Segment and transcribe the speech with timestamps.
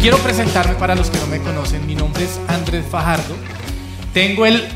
[0.00, 1.86] quiero presentarme para los que no me conocen.
[1.86, 3.34] Mi nombre es Andrés Fajardo.
[4.12, 4.68] Tengo el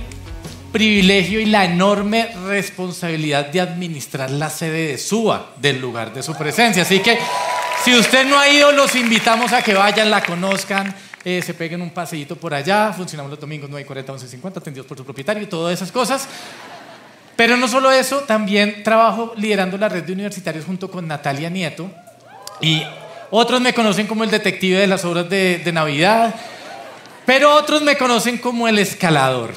[0.73, 6.35] privilegio y la enorme responsabilidad de administrar la sede de SUA, del lugar de su
[6.35, 6.83] presencia.
[6.83, 7.19] Así que
[7.85, 10.95] si usted no ha ido, los invitamos a que vayan, la conozcan,
[11.25, 12.93] eh, se peguen un paseíto por allá.
[12.93, 16.27] Funcionamos los domingos 9.40, 11.50, atendidos por su propietario y todas esas cosas.
[17.37, 21.91] Pero no solo eso, también trabajo liderando la red de universitarios junto con Natalia Nieto.
[22.61, 22.83] Y
[23.35, 26.35] otros me conocen como el detective de las obras de, Navidad.
[27.25, 29.55] Pero otros me conocen como el escalador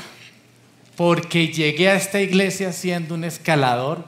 [0.95, 4.05] porque llegué a esta iglesia siendo un escalador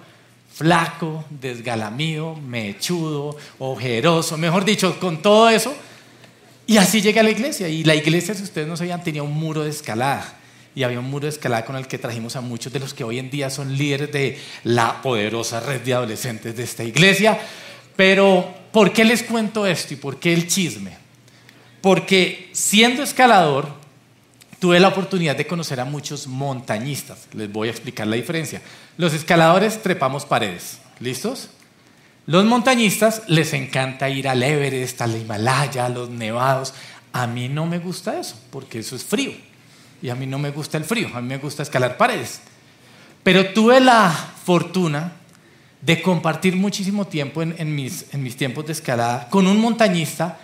[0.53, 5.75] flaco, desgalamido, mechudo, ojeroso, mejor dicho, con todo eso.
[6.65, 7.67] Y así llegué a la iglesia.
[7.67, 10.33] Y la iglesia, si ustedes no sabían, tenía un muro de escalada.
[10.75, 13.03] Y había un muro de escalada con el que trajimos a muchos de los que
[13.03, 17.37] hoy en día son líderes de la poderosa red de adolescentes de esta iglesia.
[17.97, 20.95] Pero, ¿por qué les cuento esto y por qué el chisme?
[21.81, 23.69] Porque siendo escalador,
[24.59, 27.27] tuve la oportunidad de conocer a muchos montañistas.
[27.33, 28.61] Les voy a explicar la diferencia.
[28.95, 30.77] Los escaladores trepamos paredes.
[30.99, 31.49] ¿Listos?
[32.27, 36.75] Los montañistas les encanta ir al Everest, al Himalaya, a los nevados.
[37.13, 39.31] A mí no me gusta eso, porque eso es frío.
[40.03, 42.41] Y a mí no me gusta el frío, a mí me gusta escalar paredes.
[43.23, 44.11] Pero tuve la
[44.45, 45.13] fortuna
[45.81, 50.39] de compartir muchísimo tiempo en, mis, mis tiempos de escalada con un montañista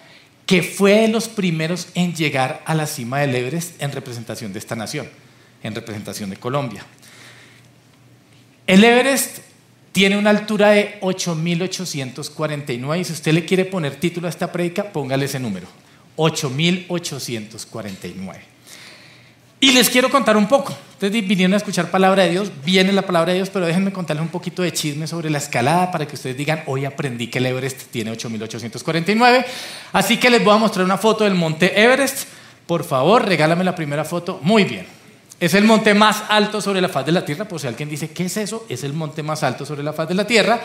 [0.45, 4.59] que fue de los primeros en llegar a la cima del Everest en representación de
[4.59, 5.09] esta nación,
[5.64, 6.86] en representación de Colombia.
[8.67, 9.40] El Everest
[9.92, 14.92] tiene una altura de 8.849 y si usted le quiere poner título a esta predica,
[14.92, 15.68] póngale ese número,
[16.18, 18.53] 8.849.
[19.64, 20.75] Y les quiero contar un poco.
[20.92, 24.22] Ustedes vinieron a escuchar palabra de Dios, viene la palabra de Dios, pero déjenme contarles
[24.22, 27.45] un poquito de chisme sobre la escalada para que ustedes digan, hoy aprendí que el
[27.45, 29.45] Everest tiene 8.849.
[29.94, 32.28] Así que les voy a mostrar una foto del monte Everest.
[32.67, 34.38] Por favor, regálame la primera foto.
[34.44, 34.85] Muy bien.
[35.40, 37.47] Es el monte más alto sobre la faz de la Tierra.
[37.47, 38.66] Por si alguien dice, ¿qué es eso?
[38.68, 40.59] Es el monte más alto sobre la faz de la Tierra.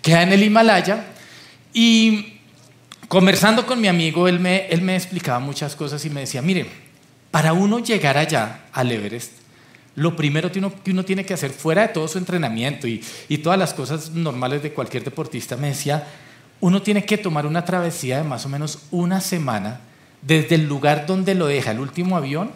[0.00, 1.06] Queda en el Himalaya.
[1.72, 2.34] Y
[3.08, 6.83] conversando con mi amigo, él me, él me explicaba muchas cosas y me decía, mire,
[7.34, 9.32] para uno llegar allá, al Everest,
[9.96, 13.02] lo primero que uno, tiene que hacer, fuera de todo su entrenamiento y,
[13.42, 16.06] todas las cosas normales de cualquier deportista, me decía,
[16.60, 19.80] uno tiene que tomar una travesía de más o menos una semana
[20.22, 22.52] desde el lugar donde lo deja el último avión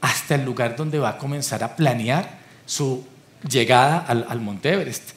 [0.00, 3.06] hasta el lugar donde va a comenzar a planear su
[3.46, 5.10] llegada al, Monte Everest.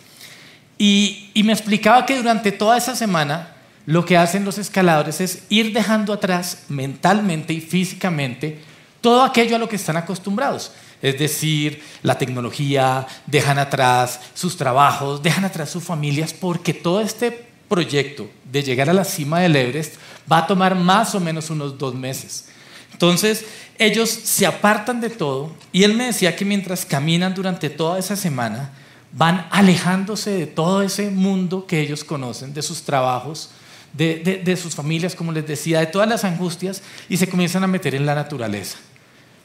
[0.77, 5.71] Y, me explicaba que durante toda esa semana lo que hacen los escaladores es ir
[5.71, 10.71] dejando atrás mentalmente y físicamente todo aquello a lo que están acostumbrados.
[11.01, 17.47] Es decir, la tecnología, dejan atrás sus trabajos, dejan atrás sus familias, porque todo este
[17.67, 19.95] proyecto de llegar a la cima del Everest
[20.31, 22.45] va a tomar más o menos unos dos meses.
[22.91, 23.45] Entonces,
[23.77, 28.15] ellos se apartan de todo y él me decía que mientras caminan durante toda esa
[28.15, 28.71] semana,
[29.11, 33.51] van alejándose de todo ese mundo que ellos conocen, de sus trabajos,
[33.93, 37.95] de, sus familias, como les decía, de todas las angustias y se comienzan a meter
[37.95, 38.77] en la naturaleza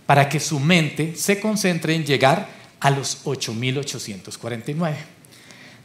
[0.06, 2.48] para que su mente se concentre en llegar
[2.80, 4.94] a los 8.849.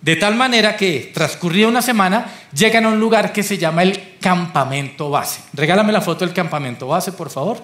[0.01, 4.18] De tal manera que, transcurrida una semana, llegan a un lugar que se llama el
[4.19, 5.41] campamento base.
[5.53, 7.62] Regálame la foto del campamento base, por favor.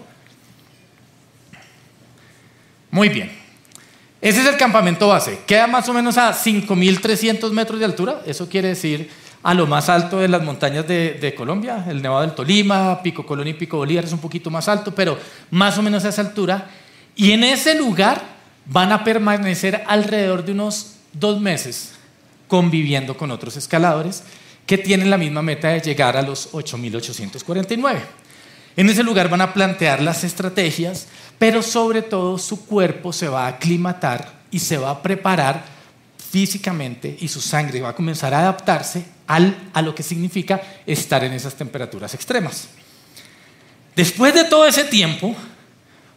[2.89, 3.31] Muy bien.
[4.21, 5.39] Ese es el campamento base.
[5.45, 8.21] Queda más o menos a 5.300 metros de altura.
[8.25, 9.09] Eso quiere decir
[9.43, 13.49] a lo más alto de las montañas de, Colombia, el Nevado del Tolima, Pico Colón
[13.49, 15.17] y Pico Bolívar es un poquito más alto, pero
[15.51, 16.69] más o menos a esa altura.
[17.15, 18.21] Y en ese lugar
[18.65, 21.93] van a permanecer alrededor de unos dos meses
[22.47, 24.23] conviviendo con otros escaladores
[24.65, 27.99] que tienen la misma meta de llegar a los 8.849.
[28.77, 33.45] En ese lugar van a plantear las estrategias, pero sobre todo su cuerpo se va
[33.45, 35.65] a aclimatar y se va a preparar
[36.33, 41.31] físicamente y su sangre va a comenzar a adaptarse a lo que significa estar en
[41.31, 42.69] esas temperaturas extremas.
[43.95, 45.35] Después de todo ese tiempo,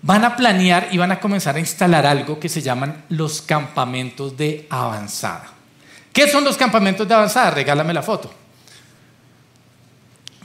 [0.00, 4.35] van a planear y van a comenzar a instalar algo que se llaman los campamentos
[4.35, 5.52] de avanzada.
[6.14, 7.50] ¿Qué son los campamentos de avanzada?
[7.50, 8.32] Regálame la foto.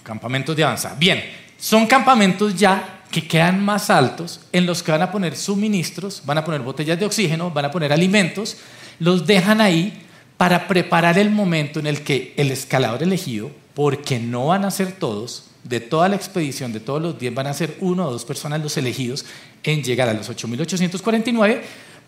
[0.04, 0.96] Campamentos de avanzada.
[1.00, 1.24] Bien,
[1.57, 6.38] son campamentos ya que quedan más altos en los que van a poner suministros, van
[6.38, 8.58] a poner botellas de oxígeno, van a poner alimentos,
[9.00, 10.02] los dejan ahí
[10.38, 14.94] para preparar el momento en el que el escalador elegido, porque no van a ser
[14.94, 18.25] todos, de toda la expedición, de todos los 10, van a ser uno o dos
[18.25, 19.25] personas los elegidos
[19.63, 21.62] en llegar a los 8.849,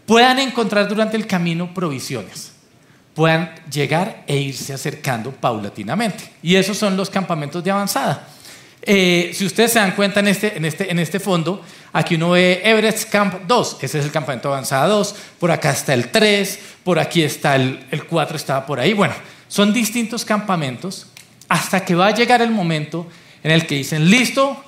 [0.05, 2.53] puedan encontrar durante el camino provisiones,
[3.13, 6.31] puedan llegar e irse acercando paulatinamente.
[6.41, 8.27] Y esos son los campamentos de avanzada.
[8.85, 11.63] Eh, si ustedes se dan cuenta en este, en, este, en este fondo,
[11.93, 15.93] aquí uno ve Everest Camp 2, ese es el campamento avanzada 2, por acá está
[15.93, 18.91] el 3, por aquí está el, el 4, estaba por ahí.
[18.93, 19.13] Bueno,
[19.47, 21.07] son distintos campamentos
[21.47, 23.07] hasta que va a llegar el momento
[23.41, 24.61] en el que dicen, listo,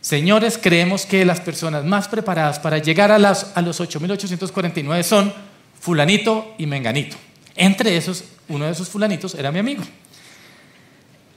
[0.00, 5.34] señores, creemos que las personas más preparadas para llegar a, las, a los 8.849 son
[5.80, 7.16] fulanito y menganito.
[7.56, 9.82] Entre esos, uno de esos fulanitos era mi amigo.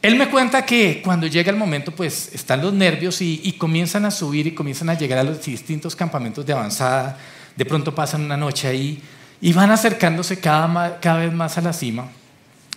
[0.02, 4.12] Él me cuenta que cuando llega el momento, pues están los nervios y, comienzan a
[4.12, 7.18] subir y comienzan a llegar a los distintos campamentos de avanzada.
[7.56, 9.02] De pronto pasan una noche ahí
[9.42, 12.10] y van acercándose cada, cada vez más a la cima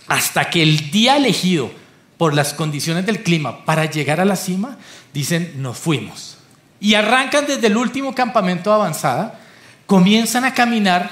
[0.07, 1.71] hasta que el día elegido
[2.17, 4.77] por las condiciones del clima para llegar a la cima,
[5.13, 6.37] dicen, nos fuimos.
[6.79, 9.39] Y arrancan desde el último campamento de avanzada,
[9.85, 11.09] comienzan a caminar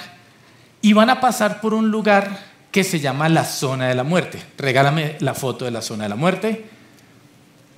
[0.81, 4.41] y van a pasar por un lugar que se llama la zona de la muerte.
[4.57, 6.65] Regálame la foto de la zona de la muerte.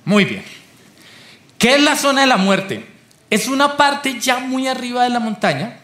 [0.04, 0.44] Muy bien.
[1.58, 2.86] ¿Qué es la zona de la muerte?
[3.30, 5.80] Es una parte ya muy arriba de la montaña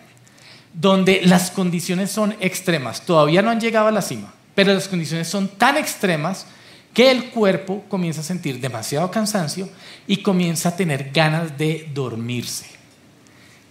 [0.73, 3.03] donde las condiciones son extremas.
[3.03, 6.47] Todavía no han llegado a la cima, pero las condiciones son tan extremas
[6.95, 9.69] que el cuerpo comienza a sentir demasiado cansancio
[10.07, 12.67] y comienza a tener ganas de dormirse.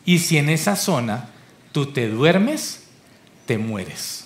[0.05, 1.29] Y si en esa zona
[1.71, 2.83] tú te duermes,
[3.45, 4.25] te mueres.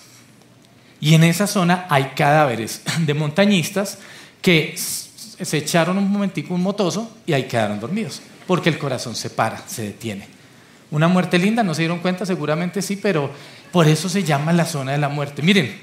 [1.04, 3.98] Y en esa zona hay cadáveres de montañistas
[4.40, 9.28] que se echaron un momentico un motoso y ahí quedaron dormidos, porque el corazón se
[9.28, 10.26] para, se detiene.
[10.90, 12.24] Una muerte linda, ¿no se dieron cuenta?
[12.24, 13.30] Seguramente sí, pero
[13.70, 15.42] por eso se llama la zona de la muerte.
[15.42, 15.78] Miren,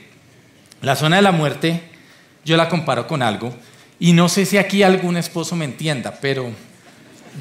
[0.82, 1.84] la zona de la muerte
[2.44, 3.54] yo la comparo con algo,
[4.00, 6.50] y no sé si aquí algún esposo me entienda, pero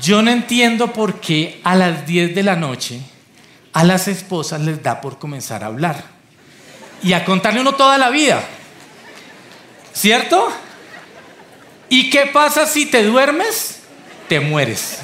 [0.02, 3.00] yo no entiendo por qué a las 10 de la noche
[3.72, 6.19] a las esposas les da por comenzar a hablar
[7.02, 8.42] y a contarle uno toda la vida.
[9.92, 10.50] ¿Cierto?
[11.88, 13.80] ¿Y qué pasa si te duermes?
[14.28, 15.00] Te mueres.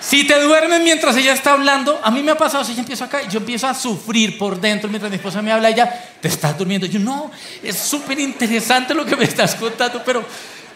[0.00, 3.06] Si te duermes mientras ella está hablando, a mí me ha pasado, si ella empieza
[3.06, 6.56] acá, yo empiezo a sufrir por dentro mientras mi esposa me habla, ella, te estás
[6.56, 6.86] durmiendo.
[6.86, 7.30] Yo, no,
[7.62, 10.24] es súper interesante lo que me estás contando, pero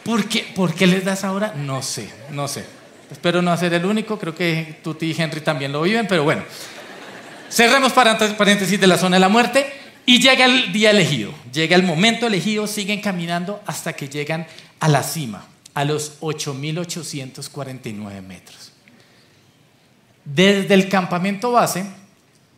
[0.04, 1.54] ¿por qué, ¿por qué les das ahora?
[1.56, 2.64] No sé, no sé.
[3.10, 6.42] Espero no ser el único, creo que tú y Henry también lo viven, pero bueno.
[7.50, 9.66] Cerremos paréntesis de la zona de la muerte
[10.06, 14.46] y llega el día elegido, llega el momento elegido, siguen caminando hasta que llegan
[14.78, 15.44] a la cima,
[15.74, 18.70] a los 8.849 metros.
[20.24, 21.86] Desde el campamento base,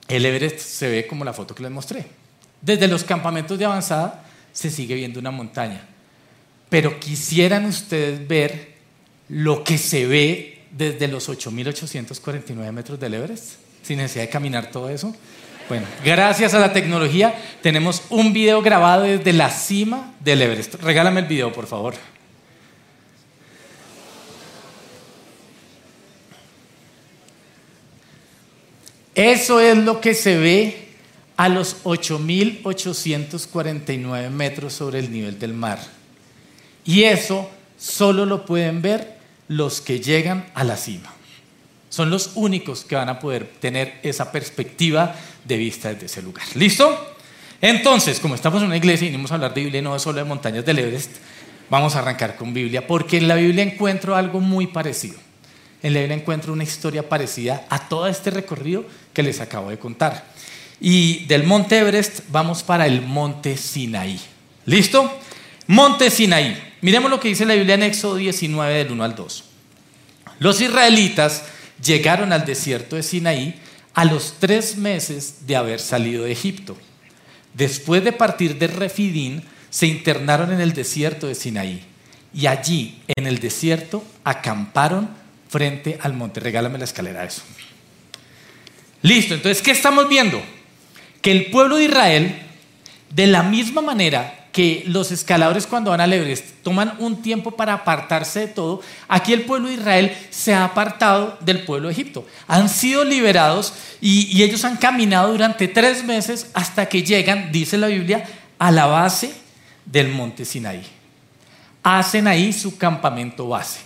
[0.08, 2.04] el Everest se ve como la foto que les mostré.
[2.60, 5.88] Desde los campamentos de avanzada se sigue viendo una montaña.
[6.68, 8.74] Pero quisieran ustedes ver
[9.30, 14.88] lo que se ve desde los 8.849 metros del Everest sin necesidad de caminar todo
[14.88, 15.14] eso.
[15.68, 20.74] Bueno, gracias a la tecnología tenemos un video grabado desde la cima del Everest.
[20.76, 21.94] Regálame el video, por favor.
[29.14, 30.88] Eso es lo que se ve
[31.36, 35.78] a los 8.849 metros sobre el nivel del mar.
[36.84, 39.18] Y eso solo lo pueden ver
[39.48, 41.14] los que llegan a la cima.
[41.92, 46.46] Son los únicos que van a poder tener esa perspectiva de vista desde ese lugar.
[46.54, 47.16] ¿Listo?
[47.60, 50.24] Entonces, como estamos en una iglesia y venimos a hablar de Biblia, no solo de
[50.24, 51.10] montañas del Everest,
[51.68, 55.16] vamos a arrancar con Biblia, porque en la Biblia encuentro algo muy parecido.
[55.82, 59.78] En la Biblia encuentro una historia parecida a todo este recorrido que les acabo de
[59.78, 60.24] contar.
[60.80, 64.18] Y del monte Everest vamos para el monte Sinaí.
[64.64, 65.12] ¿Listo?
[65.66, 66.56] Monte Sinaí.
[66.80, 69.44] Miremos lo que dice la Biblia en Éxodo 19 del 1 al 2.
[70.38, 71.42] Los israelitas
[71.84, 73.60] llegaron al desierto de Sinaí
[73.94, 76.76] a los tres meses de haber salido de Egipto.
[77.54, 81.82] Después de partir de Refidín, se internaron en el desierto de Sinaí
[82.34, 85.10] y allí, en el desierto, acamparon
[85.48, 86.40] frente al monte.
[86.40, 87.42] Regálame la escalera eso.
[89.02, 90.42] Listo, entonces, ¿qué estamos viendo?
[91.20, 92.42] Que el pueblo de Israel,
[93.10, 97.72] de la misma manera que los escaladores cuando van al Everest toman un tiempo para
[97.72, 102.26] apartarse de todo, aquí el pueblo de Israel se ha apartado del pueblo de Egipto.
[102.46, 107.86] Han sido liberados y, ellos han caminado durante tres meses hasta que llegan, dice la
[107.86, 108.24] Biblia,
[108.58, 109.32] a la base
[109.86, 110.82] del monte Sinaí.
[111.82, 113.80] Hacen ahí su campamento base,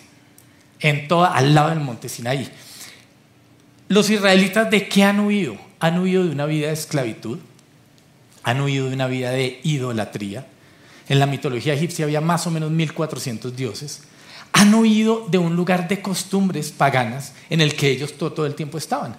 [0.81, 2.51] en al lado del monte Sinaí.
[3.89, 5.57] Los israelitas de qué han huido?
[5.79, 7.39] Han huido de una vida de esclavitud,
[8.43, 10.47] han huido de una vida de idolatría,
[11.09, 14.03] en la mitología egipcia había más o menos 1400 dioses,
[14.53, 18.79] han oído de un lugar de costumbres paganas en el que ellos todo, el tiempo
[18.79, 19.17] estaban.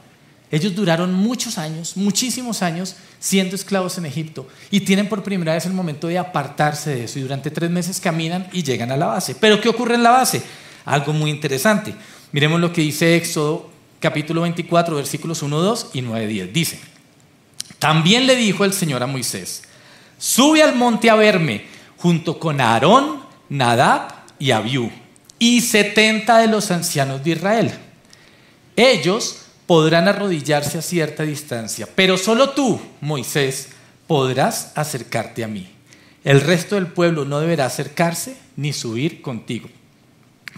[0.50, 5.66] Ellos duraron muchos años, muchísimos años siendo esclavos en Egipto y tienen por primera vez
[5.66, 9.08] el momento de apartarse de eso y durante tres meses caminan y llegan a la
[9.08, 9.36] base.
[9.36, 10.42] Pero ¿qué ocurre en la base?
[10.86, 11.94] Algo muy interesante.
[12.32, 16.54] Miremos lo que dice Éxodo capítulo 24 versículos 1, 2 y 9, 10.
[16.54, 16.80] Dice,
[17.78, 19.64] también le dijo el Señor a Moisés,
[20.18, 24.92] sube al monte a verme junto con Aarón, Nadab y Abiú
[25.40, 27.74] y setenta de los ancianos de Israel.
[28.76, 33.70] Ellos podrán arrodillarse a cierta distancia, pero solo tú, Moisés,
[34.08, 35.70] podrás acercarte a mí.
[36.24, 39.70] El resto del pueblo no deberá acercarse ni subir contigo.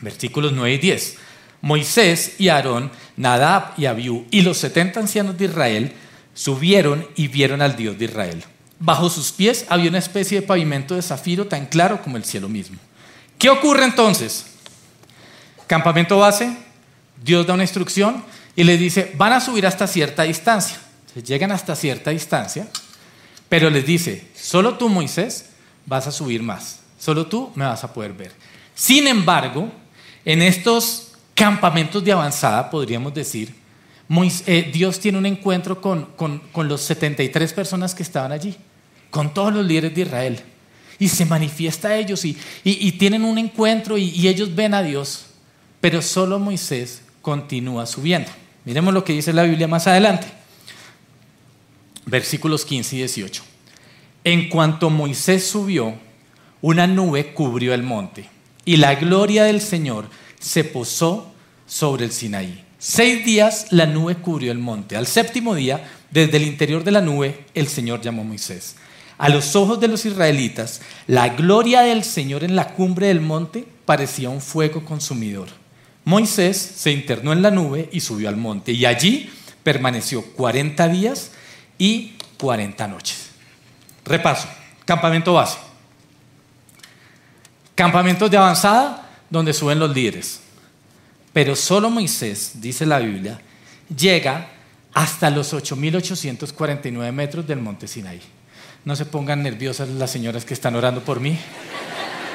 [0.01, 1.17] Versículos 9 y 10.
[1.61, 5.93] Moisés y Aarón, Nadab y Abiú y los setenta ancianos de Israel
[6.33, 8.43] subieron y vieron al Dios de Israel.
[8.79, 12.47] Bajo sus pies había una especie de pavimento de zafiro tan claro como el cielo
[12.47, 12.77] mismo.
[13.37, 14.45] ¿Qué ocurre entonces?
[15.67, 16.55] Campamento base,
[17.23, 18.23] Dios da una instrucción
[18.55, 20.77] y les dice, van a subir hasta cierta distancia.
[21.25, 22.67] Llegan hasta cierta distancia,
[23.49, 25.49] pero les dice, solo tú, Moisés,
[25.85, 26.79] vas a subir más.
[26.97, 28.31] Solo tú me vas a poder ver.
[28.75, 29.71] Sin embargo,
[30.23, 33.55] en estos campamentos de avanzada, podríamos decir,
[34.45, 38.57] eh, Dios tiene un encuentro con, con, los 73 personas que estaban allí,
[39.09, 40.39] con todos los líderes de Israel.
[40.97, 42.33] Y se manifiesta a ellos y,
[42.99, 45.27] tienen un encuentro y ellos ven a Dios,
[45.79, 48.29] pero solo Moisés continúa subiendo.
[48.65, 50.27] Miremos lo que dice la Biblia más adelante.
[52.05, 53.43] Versículos 15 y 18.
[54.23, 55.93] En cuanto Moisés subió,
[56.61, 58.25] una nube cubrió el monte
[58.65, 61.31] y la gloria del Señor se posó
[61.65, 62.65] sobre el Sinaí.
[62.77, 64.95] Seis días la nube cubrió el monte.
[64.95, 68.75] Al séptimo día, desde el interior de la nube, el Señor llamó a Moisés.
[69.19, 73.67] A los ojos de los israelitas, la gloria del Señor en la cumbre del monte
[73.83, 75.49] parecía un fuego consumidor.
[76.05, 79.29] Moisés se internó en la nube y subió al monte, y allí
[79.61, 81.31] permaneció 40 días
[81.77, 83.31] y 40 noches.
[84.05, 84.47] Repaso,
[84.85, 85.57] campamento base.
[87.75, 90.39] Campamentos de avanzada donde suben los líderes.
[91.33, 93.41] Pero solo Moisés, dice la Biblia,
[93.93, 94.47] llega
[94.93, 98.38] hasta los 8.849 metros del monte Sinaí.
[98.89, 101.37] No se pongan nerviosas las señoras que están orando por mí.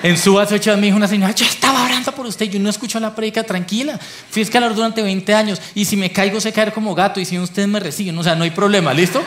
[0.04, 3.00] En su ocho me dijo una señora, yo estaba orando por usted, yo no escucho
[3.00, 3.98] la predica, tranquila.
[4.30, 7.40] Fui escalar durante 20 años y si me caigo sé caer como gato y si
[7.40, 9.20] ustedes me reciben, o sea, no hay problema, ¿listo?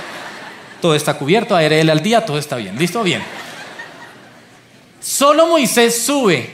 [0.81, 3.03] Todo está cubierto, aire al día, todo está bien, ¿listo?
[3.03, 3.21] Bien.
[5.01, 6.49] Solo Moisés sube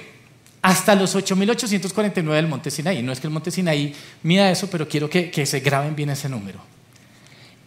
[0.63, 3.03] hasta los 8.849 del monte Sinaí.
[3.03, 6.09] No es que el monte Sinaí mida eso, pero quiero que, que se graben bien
[6.09, 6.72] ese número.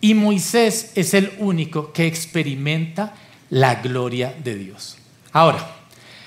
[0.06, 3.12] Y Moisés es el único que experimenta
[3.50, 4.98] la gloria de Dios.
[5.32, 5.68] Ahora,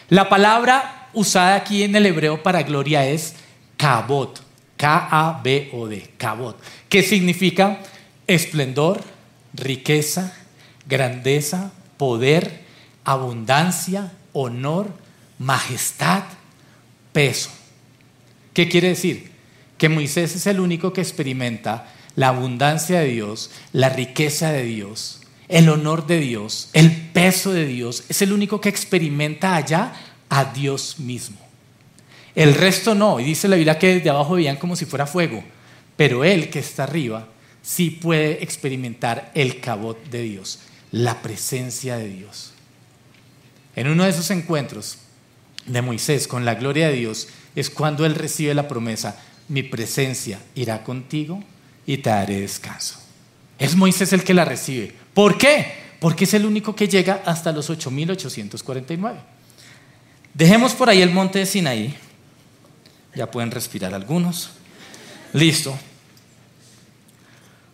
[0.10, 3.36] la palabra usada aquí en el hebreo para gloria es
[3.78, 4.42] kabot,
[4.76, 7.80] K-A-B-O-D, kabot, que significa
[8.28, 9.02] esplendor,
[9.54, 10.38] riqueza,
[10.86, 12.66] grandeza, poder,
[13.06, 14.92] abundancia, honor,
[15.38, 16.24] majestad,
[17.14, 17.50] peso.
[18.52, 19.32] ¿Qué quiere decir?
[19.78, 25.22] Que Moisés es el único que experimenta la abundancia de Dios, la riqueza de Dios,
[25.48, 28.04] el honor de Dios, el peso de Dios.
[28.10, 29.94] Es el único que experimenta allá
[30.30, 31.38] a Dios mismo.
[32.36, 33.20] El resto no.
[33.20, 35.44] Y dice la Biblia que desde abajo veían como si fuera fuego.
[35.96, 37.28] Pero él que está arriba
[37.62, 40.60] sí puede experimentar el cabot de Dios,
[40.92, 42.54] la presencia de Dios.
[43.76, 45.00] En uno de esos encuentros,
[45.66, 50.40] de Moisés con la gloria de Dios es cuando él recibe la promesa, mi presencia
[50.56, 51.44] irá contigo
[51.90, 53.00] y te daré descanso.
[53.58, 54.94] Es Moisés el que la recibe.
[55.12, 55.74] ¿Por qué?
[56.00, 59.16] Porque es el único que llega hasta los 8.849.
[60.36, 61.96] Dejemos por ahí el monte de Sinaí.
[63.16, 64.52] Ya pueden respirar algunos.
[65.34, 65.76] Listo.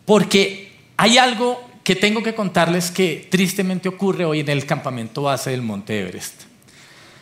[0.06, 5.50] Porque hay algo que tengo que contarles que tristemente ocurre hoy en el campamento base
[5.50, 6.44] del monte Everest.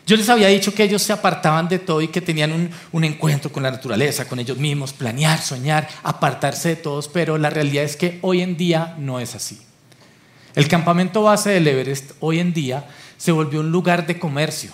[0.06, 3.52] Yo les había dicho que ellos se apartaban de todo y que tenían un, encuentro
[3.52, 7.96] con la naturaleza, con ellos mismos, planear, soñar, apartarse de todos, pero la realidad es
[7.96, 9.62] que hoy en día no es así.
[10.56, 12.86] El campamento base del Everest hoy en día
[13.18, 14.72] se volvió un lugar de comercio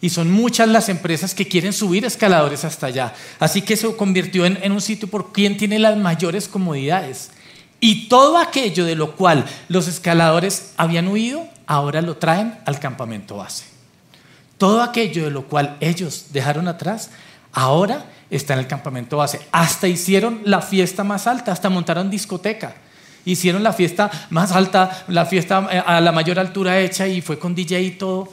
[0.00, 3.14] y son muchas las empresas que quieren subir escaladores hasta allá.
[3.38, 7.30] Así que se convirtió en, un sitio por quien tiene las mayores comodidades.
[7.78, 13.36] Y todo aquello de lo cual los escaladores habían huido, ahora lo traen al campamento
[13.36, 13.71] base.
[14.62, 17.10] Todo aquello de lo cual ellos dejaron atrás,
[17.50, 19.40] ahora está en el campamento base.
[19.50, 22.76] Hasta hicieron la fiesta más alta, hasta montaron discoteca.
[23.24, 27.40] Hicieron la fiesta más alta, la fiesta eh, a la mayor altura hecha y fue
[27.40, 28.28] con DJ y todo.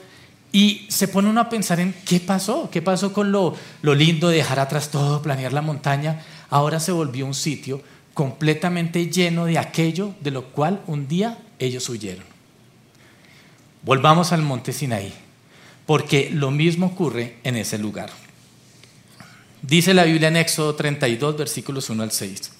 [0.51, 4.29] Y se pone uno a pensar en qué pasó, qué pasó con lo, lo lindo
[4.29, 6.21] de dejar atrás todo, planear la montaña.
[6.51, 7.81] Ahora se volvió un sitio
[8.13, 12.25] completamente lleno de aquello de lo cual un día ellos huyeron.
[13.81, 15.11] Volvamos al monte Sinaí,
[15.89, 18.11] porque lo mismo ocurre en ese lugar.
[19.63, 22.51] Dice la Biblia en Éxodo 32, versículos 1 al 6.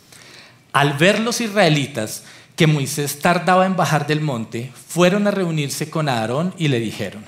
[0.74, 2.24] Al ver los israelitas
[2.56, 7.24] que Moisés tardaba en bajar del monte, fueron a reunirse con Aarón y le dijeron,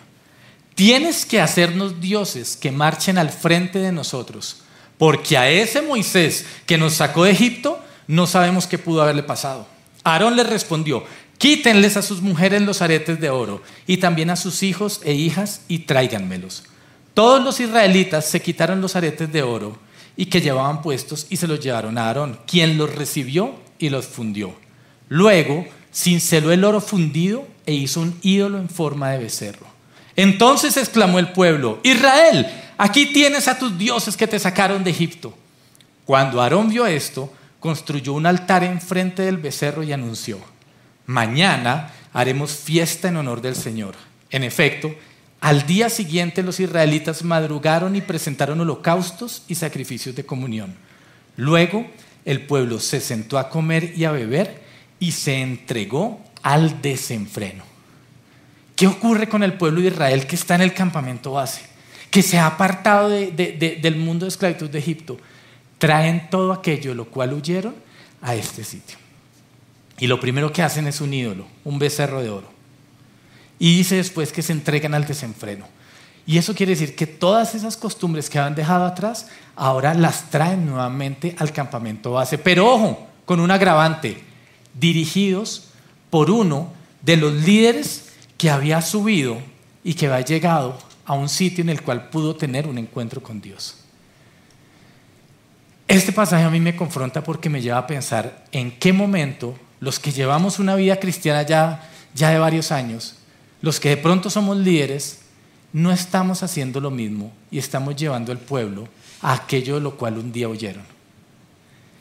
[0.74, 4.64] tienes que hacernos dioses que marchen al frente de nosotros,
[4.98, 9.68] porque a ese Moisés que nos sacó de Egipto, no sabemos qué pudo haberle pasado.
[10.04, 11.04] Aarón le respondió,
[11.42, 15.62] quítenles a sus mujeres los aretes de oro y también a sus hijos e hijas
[15.68, 16.66] y tráiganmelos.
[17.16, 19.76] Todos los israelitas se quitaron los aretes de oro
[20.16, 24.06] y que llevaban puestos y se los llevaron a Aarón, quien los recibió y los
[24.06, 24.54] fundió.
[25.10, 29.66] Luego cinceló el oro fundido e hizo un ídolo en forma de becerro.
[30.16, 32.46] Entonces exclamó el pueblo, Israel,
[32.78, 35.36] aquí tienes a tus dioses que te sacaron de Egipto.
[36.06, 40.38] Cuando Aarón vio esto, construyó un altar enfrente del becerro y anunció,
[41.06, 43.96] mañana haremos fiesta en honor del Señor.
[44.30, 44.94] En efecto,
[45.40, 50.76] al día siguiente los israelitas madrugaron y presentaron holocaustos y sacrificios de comunión.
[51.36, 51.88] Luego
[52.26, 54.62] el pueblo se sentó a comer y a beber
[55.00, 57.64] y se entregó al desenfreno.
[58.76, 61.62] ¿Qué ocurre con el pueblo de Israel que está en el campamento base?
[62.10, 65.18] Que se ha apartado del mundo de esclavitud de Egipto
[65.82, 67.74] traen todo aquello lo cual huyeron
[68.22, 69.01] a este sitio.
[70.02, 72.50] Y lo primero que hacen es un ídolo, un becerro de oro.
[73.60, 75.68] Y dice después que se entregan al desenfreno.
[76.26, 80.66] Y eso quiere decir que todas esas costumbres que habían dejado atrás, ahora las traen
[80.66, 82.40] nuevamente al campamento base.
[82.40, 84.24] Pero ojo, con un agravante,
[84.74, 85.68] dirigidos
[86.10, 89.38] por uno de los líderes que había subido
[89.84, 93.40] y que había llegado a un sitio en el cual pudo tener un encuentro con
[93.40, 93.78] Dios.
[95.88, 100.00] Este pasaje a mí me confronta porque me lleva a pensar en qué momento los
[100.00, 103.16] que llevamos una vida cristiana ya, ya de varios años,
[103.62, 105.20] los que de pronto somos líderes,
[105.74, 108.88] no estamos haciendo lo mismo y estamos llevando al pueblo
[109.22, 110.84] a aquello de lo cual un día oyeron.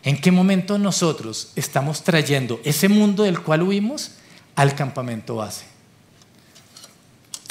[0.02, 4.12] ¿En qué momento nosotros estamos trayendo ese mundo del cual huimos
[4.56, 5.66] al campamento base?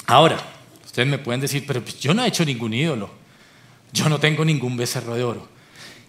[0.07, 0.39] Ahora,
[0.83, 3.11] ustedes me pueden decir, pero pues yo no he hecho ningún ídolo,
[3.93, 5.47] yo no tengo ningún becerro de oro.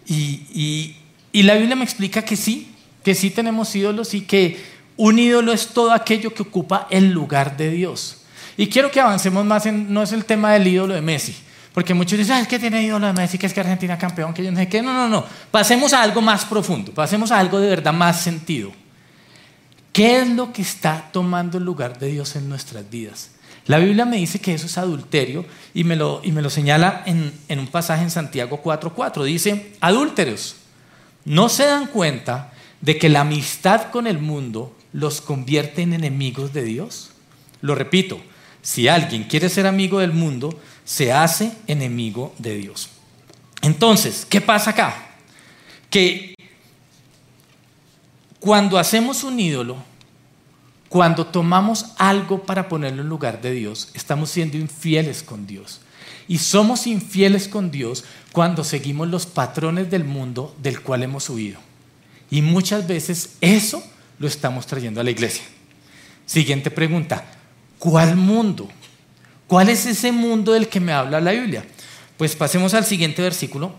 [0.07, 0.97] Y,
[1.33, 4.63] la Biblia me explica que sí, que sí tenemos ídolos y que
[4.97, 8.19] un ídolo es todo aquello que ocupa el lugar de Dios.
[8.57, 11.35] Y quiero que avancemos más en, no es el tema del ídolo de Messi,
[11.73, 14.35] porque muchos dicen, ah, es que tiene ídolo de Messi, que es que Argentina campeón,
[14.35, 14.83] que yo no sé qué.
[14.83, 15.25] No, no, no.
[15.51, 18.73] Pasemos a algo más profundo, pasemos a algo de verdad más sentido.
[19.93, 23.31] ¿Qué es lo que está tomando el lugar de Dios en nuestras vidas?
[23.67, 27.03] La Biblia me dice que eso es adulterio y me lo, y me lo señala
[27.07, 29.25] en, en un pasaje en Santiago 4.4.
[29.25, 30.57] Dice, adúlteros,
[31.25, 36.53] ¿no se dan cuenta de que la amistad con el mundo los convierte en enemigos
[36.53, 37.11] de Dios?
[37.61, 38.21] Lo repito,
[38.63, 42.89] si alguien quiere ser amigo del mundo, se hace enemigo de Dios.
[43.63, 45.15] Entonces, ¿qué pasa acá?
[45.89, 46.35] Que
[48.39, 49.77] cuando hacemos un ídolo,
[50.89, 55.81] cuando tomamos algo para ponerlo en lugar de Dios, estamos siendo infieles con Dios.
[56.27, 61.59] Y somos infieles con Dios cuando seguimos los patrones del mundo del cual hemos huido.
[62.31, 63.83] Y muchas veces eso
[64.19, 65.43] lo estamos trayendo a la iglesia.
[66.27, 67.25] Siguiente pregunta,
[67.79, 68.69] ¿cuál mundo?
[69.47, 71.65] ¿Cuál es ese mundo del que me habla la Biblia?
[72.17, 73.75] Pues pasemos al siguiente versículo,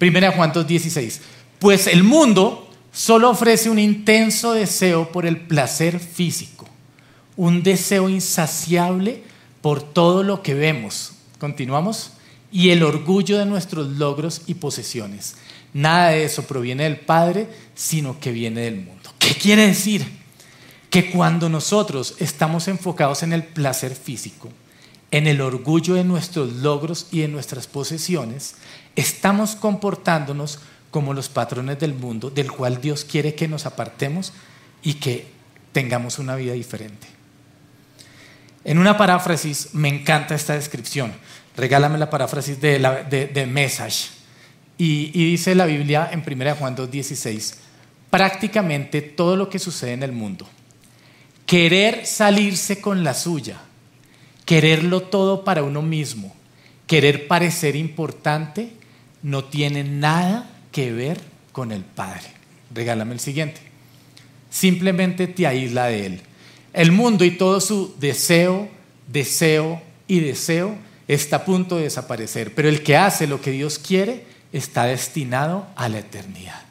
[0.00, 1.20] 1 Juan 2.16.
[1.58, 6.68] Pues el mundo solo ofrece un intenso deseo por el placer físico,
[7.36, 9.22] un deseo insaciable
[9.60, 11.12] por todo lo que vemos.
[11.38, 12.12] Continuamos.
[12.50, 15.36] Y el orgullo de nuestros logros y posesiones.
[15.72, 19.12] Nada de eso proviene del Padre, sino que viene del mundo.
[19.18, 20.06] ¿Qué quiere decir?
[20.90, 24.48] Que cuando nosotros estamos enfocados en el placer físico,
[25.10, 28.56] en el orgullo de nuestros logros y de nuestras posesiones,
[28.96, 34.32] estamos comportándonos como los patrones del mundo, del cual Dios quiere que nos apartemos
[34.82, 35.26] y que
[35.72, 37.06] tengamos una vida diferente.
[38.64, 41.12] En una paráfrasis, me encanta esta descripción.
[41.56, 42.78] Regálame la paráfrasis de,
[43.32, 44.10] de, Message.
[44.80, 47.56] Y, dice la Biblia en 1 Juan 2.16,
[48.10, 50.48] prácticamente todo lo que sucede en el mundo,
[51.46, 53.60] querer salirse con la suya,
[54.44, 56.32] quererlo todo para uno mismo,
[56.86, 58.70] querer parecer importante,
[59.22, 62.28] no tiene nada que ver con el Padre.
[62.72, 63.60] Regálame el siguiente.
[64.48, 66.20] Simplemente te aísla de Él.
[66.72, 68.68] El mundo y todo su deseo,
[69.08, 70.76] deseo y deseo
[71.08, 75.66] está a punto de desaparecer, pero el que hace lo que Dios quiere está destinado
[75.76, 76.62] a la eternidad.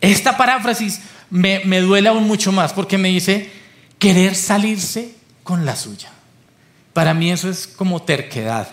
[0.00, 3.50] esta paráfrasis me, me duele aún mucho más porque me dice
[3.98, 6.10] querer salirse con la suya.
[6.92, 8.68] Para mí eso es como terquedad.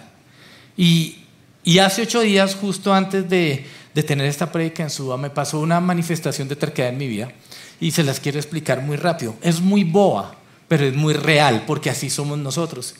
[0.77, 1.23] Y,
[1.63, 5.59] y hace ocho días, justo antes de, de tener esta prédica en Suba, me pasó
[5.59, 7.31] una manifestación de terquedad en mi vida
[7.79, 9.35] y se las quiero explicar muy rápido.
[9.41, 10.35] Es muy boa,
[10.67, 12.95] pero es muy real porque así somos nosotros.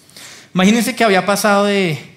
[0.54, 2.15] Imagínense que había pasado de,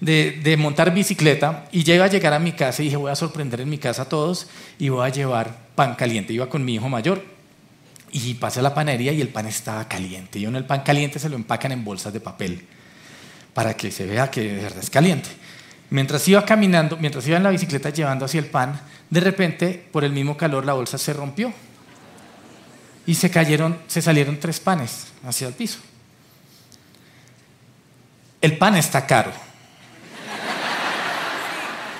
[0.00, 3.16] de, montar bicicleta y ya iba a llegar a mi casa y dije voy a
[3.16, 6.32] sorprender en mi casa a todos y voy a llevar pan caliente.
[6.32, 7.24] Iba con mi hijo mayor
[8.12, 10.38] y pasé a la panería y el pan estaba caliente.
[10.38, 12.66] Y uno el pan caliente se lo empacan en bolsas de papel
[13.54, 15.28] para que se vea que de verdad es caliente.
[15.90, 18.80] Mientras iba caminando, mientras iba en la bicicleta llevando así el pan,
[19.10, 21.52] de repente, por el mismo calor, la bolsa se rompió
[23.06, 25.78] y se cayeron, se salieron tres panes hacia el piso.
[28.40, 29.47] El pan está caro.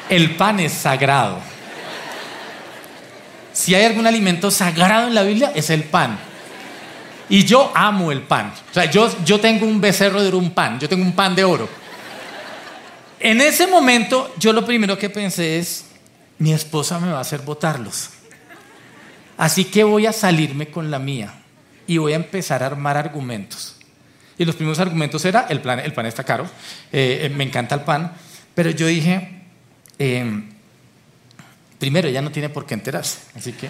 [0.08, 1.38] El pan es sagrado.
[3.52, 6.18] Si hay algún alimento sagrado en la Biblia, es el pan.
[7.28, 8.52] Y yo amo el pan.
[8.70, 11.44] O sea, yo, yo tengo un becerro de un pan, yo tengo un pan de
[11.44, 11.68] oro.
[13.20, 15.86] En ese momento, yo lo primero que pensé es,
[16.38, 18.10] mi esposa me va a hacer botarlos.
[19.36, 21.34] Así que voy a salirme con la mía
[21.86, 23.76] y voy a empezar a armar argumentos.
[24.38, 26.44] Y los primeros argumentos era, el, plan, el pan está caro,
[26.92, 28.12] eh, eh, me encanta el pan,
[28.54, 29.37] pero yo dije,
[29.98, 30.42] eh,
[31.78, 33.68] primero, ella no tiene por qué enterarse, así que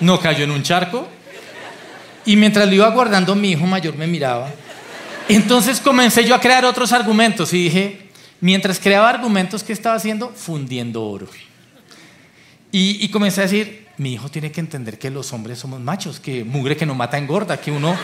[0.00, 1.08] no cayó en un charco.
[2.24, 4.50] Y mientras lo iba guardando, mi hijo mayor me miraba.
[5.28, 8.08] Entonces comencé yo a crear otros argumentos y dije,
[8.40, 10.30] mientras creaba argumentos, ¿qué estaba haciendo?
[10.30, 11.28] Fundiendo oro.
[12.70, 16.44] Y, comencé a decir, mi hijo tiene que entender que los hombres somos machos, que
[16.44, 17.96] mugre que no mata engorda, que uno,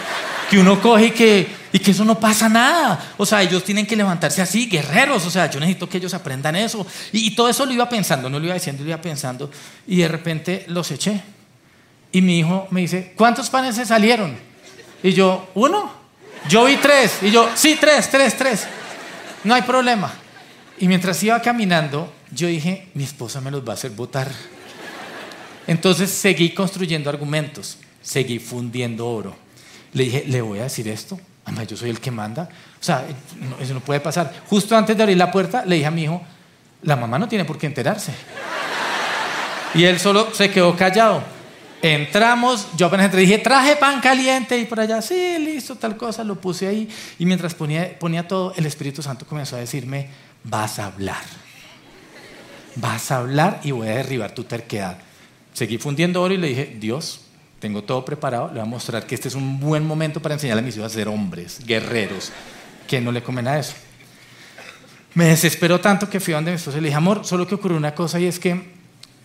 [0.55, 3.15] que uno coge y que, y que eso no pasa nada.
[3.17, 5.27] O sea, ellos tienen que levantarse así, guerreros.
[5.27, 6.87] O sea, yo necesito que ellos aprendan eso.
[7.11, 9.51] Y, y todo eso lo iba pensando, no lo iba diciendo, lo iba pensando.
[9.89, 11.21] Y de repente los eché.
[12.13, 14.37] Y mi hijo me dice, ¿cuántos panes se salieron?
[15.03, 15.91] Y yo, uno.
[16.49, 17.19] Yo vi tres.
[17.23, 18.69] Y yo, sí, tres, tres, tres.
[19.43, 20.15] No hay problema.
[20.79, 24.31] Y mientras iba caminando, yo dije, mi esposa me los va a hacer votar.
[25.67, 29.44] Entonces seguí construyendo argumentos, seguí fundiendo oro.
[29.95, 32.49] Le dije, le voy a decir esto, además yo soy el que manda.
[32.81, 33.05] O sea,
[33.61, 34.33] eso no puede pasar.
[34.47, 36.23] Justo antes de abrir la puerta, le dije a mi hijo,
[36.83, 38.13] la mamá no tiene por qué enterarse.
[39.75, 41.23] Y él solo se quedó callado.
[41.83, 46.25] Entramos, yo apenas entré, dije, traje pan caliente y por allá, sí, listo, tal cosa,
[46.25, 46.89] lo puse ahí.
[47.19, 50.09] Y mientras ponía, ponía todo, el Espíritu Santo comenzó a decirme,
[50.45, 51.23] vas a hablar.
[52.77, 54.99] Vas a hablar y voy a derribar tu terquedad.
[55.53, 57.21] Seguí fundiendo oro y le dije, Dios,
[57.65, 60.61] tengo todo preparado, le voy a mostrar que este es un buen momento para enseñarle
[60.61, 62.31] a mis hijos a ser hombres, guerreros,
[62.87, 63.73] que no le comen a eso.
[65.15, 67.55] Me desesperó tanto que fui a donde mi esposa y le dije, amor, solo que
[67.55, 68.71] ocurrió una cosa y es que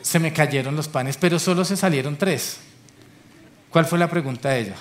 [0.02, 2.60] se me cayeron los panes, pero solo se salieron tres.
[3.69, 4.75] ¿Cuál fue la pregunta de ella?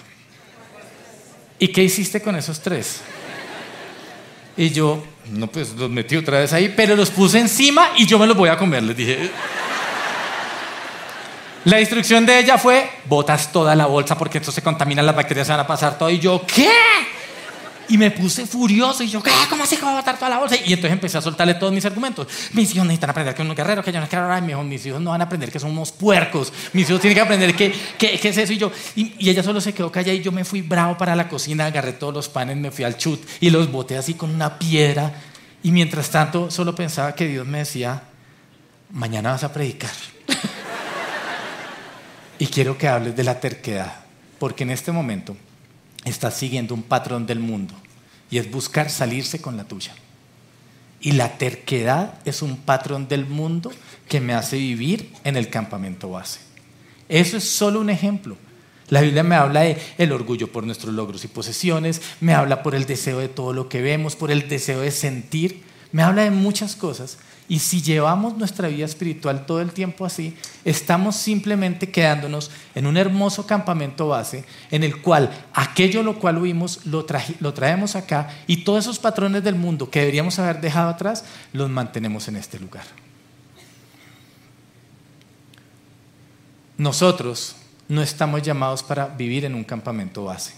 [1.58, 3.00] ¿Y qué hiciste con esos tres?
[4.56, 8.20] Y yo, no, pues los metí otra vez ahí, pero los puse encima y yo
[8.20, 9.32] me los voy a comer, les dije.
[11.64, 15.46] La instrucción de ella fue, botas toda la bolsa porque esto se contamina, las bacterias
[15.46, 16.08] se van a pasar todo.
[16.10, 16.70] Y yo, ¿qué?
[17.90, 19.30] Y me puse furioso y yo, ¿qué?
[19.48, 20.56] ¿Cómo así que va a botar toda la bolsa?
[20.56, 22.28] Y entonces empecé a soltarle todos mis argumentos.
[22.52, 24.62] Mis hijos necesitan aprender que uno es guerrero, que yo no es guerrero.
[24.62, 26.52] mis hijos no van a aprender que somos puercos.
[26.74, 28.52] Mis hijos tienen que aprender qué que, es eso.
[28.52, 31.28] Y yo, y, ella solo se quedó callada y yo me fui bravo para la
[31.28, 34.58] cocina, agarré todos los panes, me fui al chut y los boté así con una
[34.58, 35.12] piedra.
[35.62, 38.02] Y mientras tanto solo pensaba que Dios me decía,
[38.90, 39.90] mañana vas a predicar.
[42.38, 43.94] Y quiero que hables de la terquedad,
[44.38, 45.36] porque en este momento
[46.04, 47.74] estás siguiendo un patrón del mundo
[48.30, 49.92] y es buscar salirse con la tuya.
[51.00, 53.72] Y la terquedad es un patrón del mundo
[54.08, 56.40] que me hace vivir en el campamento base.
[57.08, 58.36] Eso es solo un ejemplo.
[58.88, 62.74] La Biblia me habla de el orgullo por nuestros logros y posesiones, me habla por
[62.74, 66.30] el deseo de todo lo que vemos, por el deseo de sentir, me habla de
[66.30, 72.50] muchas cosas y si llevamos nuestra vida espiritual todo el tiempo así, estamos simplemente quedándonos
[72.74, 77.06] en un hermoso campamento base en el cual aquello lo cual huimos lo,
[77.40, 81.24] lo traemos acá y todos esos patrones del mundo que deberíamos haber dejado atrás
[81.54, 82.84] los mantenemos en este lugar.
[86.76, 87.56] Nosotros
[87.88, 90.54] no estamos llamados para vivir en un campamento base.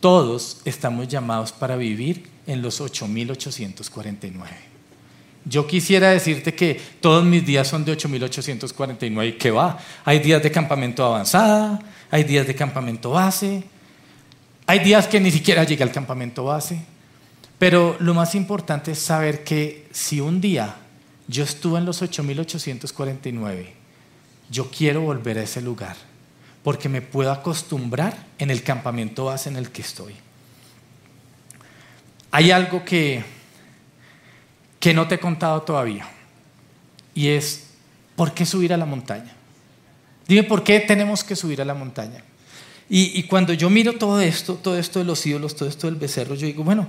[0.00, 4.70] Todos estamos llamados para vivir en los 8849.
[5.44, 9.78] Yo quisiera decirte que todos mis días son de 8.849 y que va.
[10.04, 13.62] Hay días de campamento avanzada, hay días de campamento base,
[14.66, 16.80] hay días que ni siquiera llega al campamento base.
[17.58, 20.76] Pero lo más importante es saber que si un día
[21.28, 23.72] yo estuve en los 8849,
[24.50, 25.96] yo quiero volver a ese lugar,
[26.62, 30.14] porque me puedo acostumbrar en el campamento base en el que estoy.
[32.30, 33.24] Hay algo que,
[34.78, 36.08] que no te he contado todavía,
[37.14, 37.70] y es,
[38.16, 39.34] ¿por qué subir a la montaña?
[40.28, 42.22] Dime por qué tenemos que subir a la montaña.
[42.92, 46.34] Y, cuando yo miro todo esto, todo esto de los ídolos, todo esto del becerro,
[46.34, 46.88] yo digo, bueno,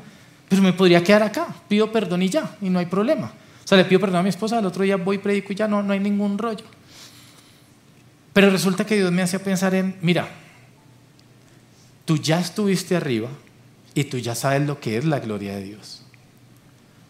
[0.49, 3.32] pero me podría quedar acá, pido perdón y ya, y no hay problema.
[3.63, 5.67] O sea, le pido perdón a mi esposa, al otro día voy, predico y ya
[5.67, 6.65] no, no hay ningún rollo.
[8.34, 10.27] Pero resulta que Dios me hacía pensar en, mira,
[12.06, 13.30] tú ya estuviste arriba
[13.93, 16.01] y tú ya sabes lo que es la gloria de Dios.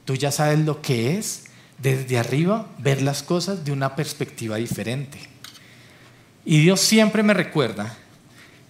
[0.06, 1.46] Tú ya sabes lo que es
[1.78, 5.20] desde arriba ver las cosas de una perspectiva diferente.
[6.46, 7.98] Y Dios siempre me recuerda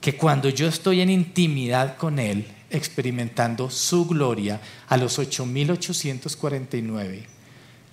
[0.02, 7.24] que cuando yo estoy en intimidad con Él, experimentando su gloria a los 8.849,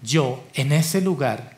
[0.02, 1.56] yo en ese lugar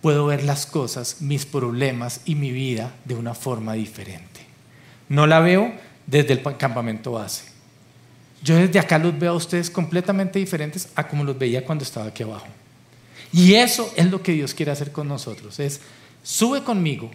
[0.00, 4.40] puedo ver las cosas, mis problemas y mi vida de una forma diferente.
[5.08, 5.72] No la veo
[6.06, 7.49] desde el campamento base.
[8.42, 12.06] Yo desde acá los veo a ustedes completamente diferentes a como los veía cuando estaba
[12.06, 12.46] aquí abajo.
[13.32, 15.60] Y eso es lo que Dios quiere hacer con nosotros.
[15.60, 15.80] Es,
[16.22, 17.10] sube conmigo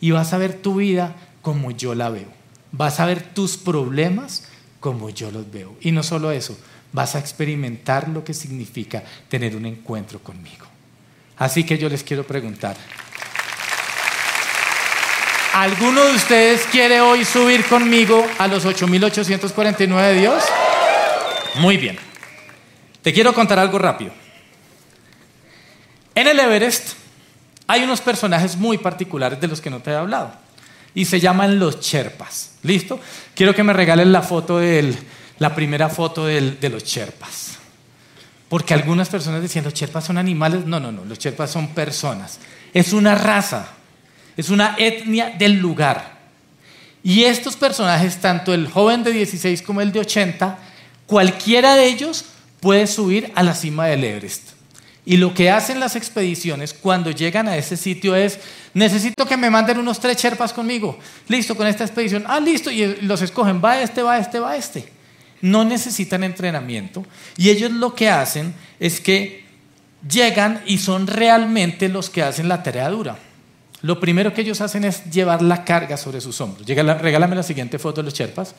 [0.00, 2.28] y vas a ver tu vida como yo la veo.
[2.72, 4.48] Vas a ver tus problemas
[4.80, 5.76] como yo los veo.
[5.80, 6.58] Y no solo eso,
[6.92, 10.66] vas a experimentar lo que significa tener un encuentro conmigo.
[11.36, 12.76] Así que yo les quiero preguntar,
[15.56, 20.44] ¿alguno de ustedes quiere hoy subir conmigo a los 8.849 de Dios?
[21.54, 21.98] Muy bien.
[23.00, 24.12] Te quiero contar algo rápido.
[26.14, 26.92] En el Everest
[27.66, 30.32] hay unos personajes muy particulares de los que no te he hablado
[30.94, 32.56] y se llaman los Cherpas.
[32.62, 33.00] ¿Listo?
[33.34, 34.94] Quiero que me regalen la foto del,
[35.38, 37.56] la primera foto de los Cherpas.
[38.50, 40.66] Porque algunas personas decían, los Cherpas son animales.
[40.66, 42.40] No, no, no, los Cherpas son personas.
[42.74, 43.68] Es una raza,
[44.36, 46.16] es una etnia del lugar.
[47.02, 50.58] Y estos personajes, tanto el joven de 16 como el de 80,
[51.06, 52.24] cualquiera de ellos
[52.60, 54.56] puede subir a la cima del Everest.
[55.04, 58.40] Y lo que hacen las expediciones cuando llegan a ese sitio es,
[58.74, 60.98] necesito que me manden unos tres cherpas conmigo.
[61.28, 62.24] Listo, con esta expedición.
[62.26, 62.72] Ah, listo.
[62.72, 64.88] Y los escogen, va este, va este, va este.
[65.40, 67.06] No necesitan entrenamiento.
[67.36, 69.44] Y ellos lo que hacen es que
[70.10, 73.16] llegan y son realmente los que hacen la tarea dura.
[73.82, 76.66] Lo primero que ellos hacen es llevar la carga sobre sus hombros.
[76.66, 78.54] regálame la siguiente foto de los cherpas.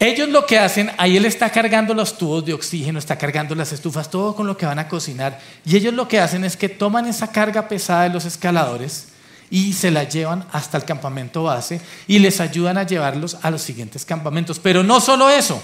[0.00, 3.72] Ellos lo que hacen, ahí él está cargando los tubos de oxígeno, está cargando las
[3.72, 5.40] estufas, todo con lo que van a cocinar.
[5.64, 9.08] Y ellos lo que hacen es que toman esa carga pesada de los escaladores
[9.50, 13.62] y se la llevan hasta el campamento base y les ayudan a llevarlos a los
[13.62, 14.58] siguientes campamentos.
[14.58, 15.62] Pero no solo eso,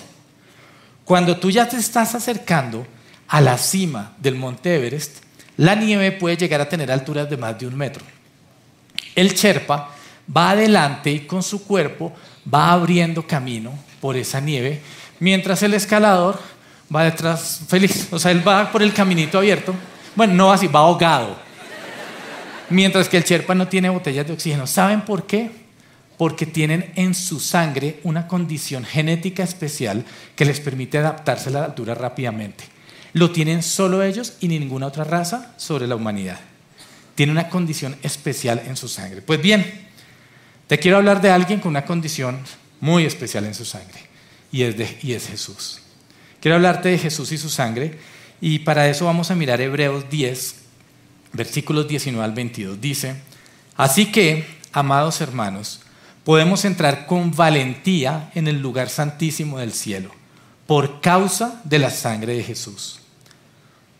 [1.04, 2.86] cuando tú ya te estás acercando
[3.26, 5.18] a la cima del monte Everest,
[5.60, 8.02] la nieve puede llegar a tener alturas de más de un metro.
[9.14, 9.90] El Sherpa
[10.34, 12.14] va adelante y con su cuerpo
[12.52, 14.80] va abriendo camino por esa nieve,
[15.18, 16.40] mientras el escalador
[16.94, 18.08] va detrás feliz.
[18.10, 19.74] O sea, él va por el caminito abierto.
[20.16, 21.36] Bueno, no así, va ahogado.
[22.70, 24.66] Mientras que el Sherpa no tiene botellas de oxígeno.
[24.66, 25.50] ¿Saben por qué?
[26.16, 31.64] Porque tienen en su sangre una condición genética especial que les permite adaptarse a la
[31.64, 32.79] altura rápidamente.
[33.12, 36.38] Lo tienen solo ellos y ninguna otra raza sobre la humanidad.
[37.14, 39.22] Tiene una condición especial en su sangre.
[39.22, 39.88] Pues bien,
[40.66, 42.38] te quiero hablar de alguien con una condición
[42.80, 44.00] muy especial en su sangre
[44.52, 45.80] y es, de, y es Jesús.
[46.40, 47.98] Quiero hablarte de Jesús y su sangre
[48.40, 50.54] y para eso vamos a mirar Hebreos 10,
[51.32, 52.80] versículos 19 al 22.
[52.80, 53.16] Dice,
[53.76, 55.80] así que, amados hermanos,
[56.24, 60.10] podemos entrar con valentía en el lugar santísimo del cielo
[60.66, 62.99] por causa de la sangre de Jesús.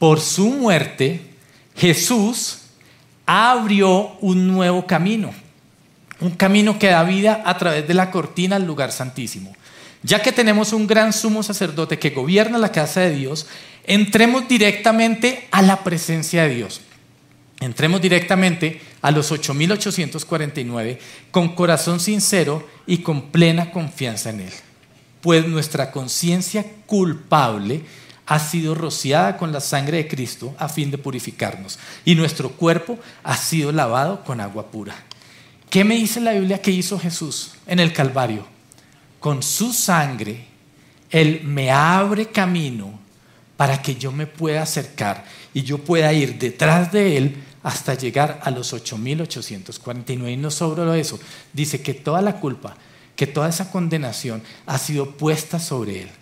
[0.01, 1.21] Por su muerte,
[1.77, 2.63] Jesús
[3.25, 5.33] abrió un nuevo camino
[6.21, 9.55] un camino que da vida a través de la cortina al lugar santísimo.
[10.03, 13.47] Ya que tenemos un gran sumo sacerdote que gobierna la casa de Dios,
[13.85, 16.81] entremos directamente a la presencia de Dios.
[17.61, 20.99] Entremos directamente a los 8.849
[21.31, 24.53] con corazón sincero y con plena confianza en Él.
[25.21, 27.83] Pues nuestra conciencia culpable
[28.31, 32.97] ha sido rociada con la sangre de Cristo a fin de purificarnos y nuestro cuerpo
[33.25, 34.95] ha sido lavado con agua pura.
[35.69, 38.47] ¿Qué me dice la Biblia que hizo Jesús en el Calvario?
[39.19, 40.47] Con su sangre,
[41.11, 43.01] Él me abre camino
[43.57, 48.41] para que yo me pueda acercar y yo pueda ir detrás de Él hasta llegar
[48.45, 50.33] a los 8.849.
[50.33, 51.19] Y no solo eso,
[51.53, 52.77] dice que toda la culpa,
[53.17, 56.20] que toda esa condenación ha sido puesta sobre Él.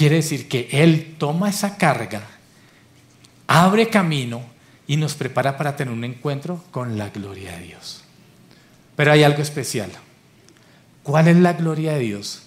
[0.00, 2.26] Quiere decir que Él toma esa carga
[3.46, 4.40] abre camino
[4.86, 8.00] y nos prepara para tener un encuentro con la gloria de Dios.
[8.96, 9.90] Pero hay algo especial.
[11.02, 12.44] ¿Cuál es la gloria de Dios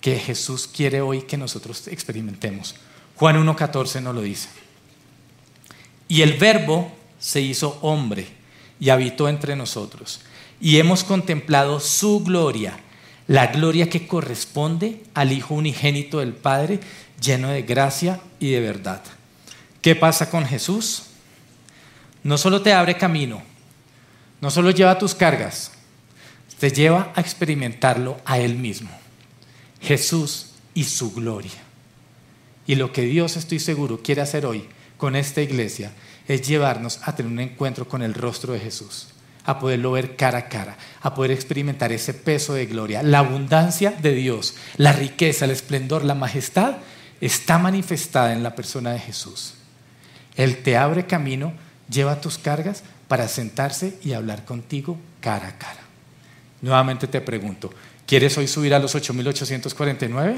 [0.00, 2.76] que Jesús quiere hoy que nosotros experimentemos?
[3.16, 4.48] Juan 1.14 nos lo dice.
[6.06, 8.28] Y el verbo se hizo hombre
[8.78, 10.20] y habitó entre nosotros.
[10.60, 12.78] Y hemos contemplado su gloria,
[13.26, 16.80] la gloria que corresponde al Hijo unigénito del Padre,
[17.20, 19.02] lleno de gracia y de verdad.
[19.80, 21.04] ¿Qué pasa con Jesús?
[22.22, 23.42] No solo te abre camino,
[24.40, 25.72] no solo lleva tus cargas,
[26.58, 28.90] te lleva a experimentarlo a Él mismo,
[29.80, 31.62] Jesús y su gloria.
[32.66, 35.92] Y lo que Dios, estoy seguro, quiere hacer hoy con esta iglesia
[36.26, 39.08] es llevarnos a tener un encuentro con el rostro de Jesús,
[39.44, 43.90] a poderlo ver cara a cara, a poder experimentar ese peso de gloria, la abundancia
[43.90, 46.76] de Dios, la riqueza, el esplendor, la majestad,
[47.20, 49.54] está manifestada en la persona de Jesús.
[50.36, 51.52] Él te abre camino,
[51.90, 55.80] lleva tus cargas para sentarse y hablar contigo cara a cara.
[56.62, 57.72] Nuevamente te pregunto,
[58.06, 60.36] ¿quieres hoy subir a los 8849?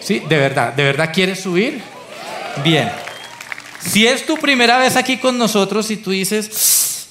[0.00, 1.80] Sí, de verdad, ¿de verdad quieres subir?
[2.64, 2.90] Bien.
[3.80, 6.50] Si es tu primera vez aquí con nosotros y tú dices,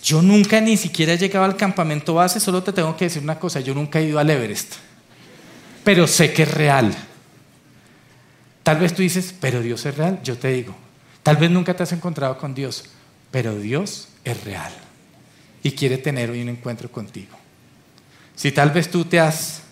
[0.06, 3.40] yo nunca ni siquiera he llegado al campamento base, solo te tengo que decir una
[3.40, 4.76] cosa, yo nunca he ido al Everest,
[5.84, 6.96] pero sé que es real.
[8.62, 10.76] Tal vez tú dices, pero Dios es real, yo te digo,
[11.24, 12.84] tal vez nunca te has encontrado con Dios,
[13.32, 14.72] pero Dios es real
[15.64, 17.36] y quiere tener hoy un encuentro contigo.
[18.36, 19.64] Si tal vez tú te has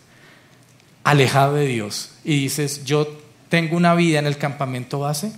[1.04, 5.32] alejado de Dios y dices, yo tengo una vida en el campamento base,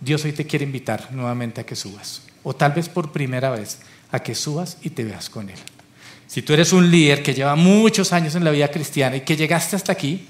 [0.00, 2.22] Dios hoy te quiere invitar nuevamente a que subas.
[2.44, 5.58] O tal vez por primera vez a que subas y te veas con Él.
[6.26, 9.36] Si tú eres un líder que lleva muchos años en la vida cristiana y que
[9.36, 10.26] llegaste hasta aquí,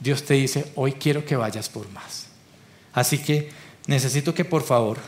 [0.00, 2.26] Dios te dice, hoy quiero que vayas por más.
[2.92, 3.50] Así que
[3.86, 4.98] necesito que por favor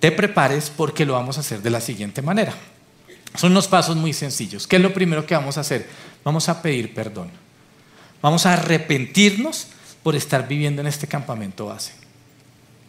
[0.00, 2.54] te prepares porque lo vamos a hacer de la siguiente manera.
[3.36, 4.66] Son unos pasos muy sencillos.
[4.66, 5.86] ¿Qué es lo primero que vamos a hacer?
[6.24, 7.30] Vamos a pedir perdón.
[8.22, 9.68] Vamos a arrepentirnos
[10.02, 11.92] por estar viviendo en este campamento base.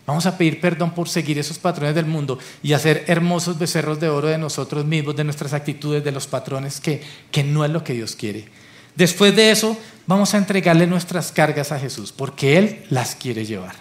[0.08, 4.08] Vamos a pedir perdón por seguir esos patrones del mundo y hacer hermosos becerros de
[4.08, 7.84] oro de nosotros mismos, de nuestras actitudes, de los patrones que, que no es lo
[7.84, 8.48] que Dios quiere.
[8.96, 13.76] Después de eso, vamos a entregarle nuestras cargas a Jesús, porque Él las quiere llevar.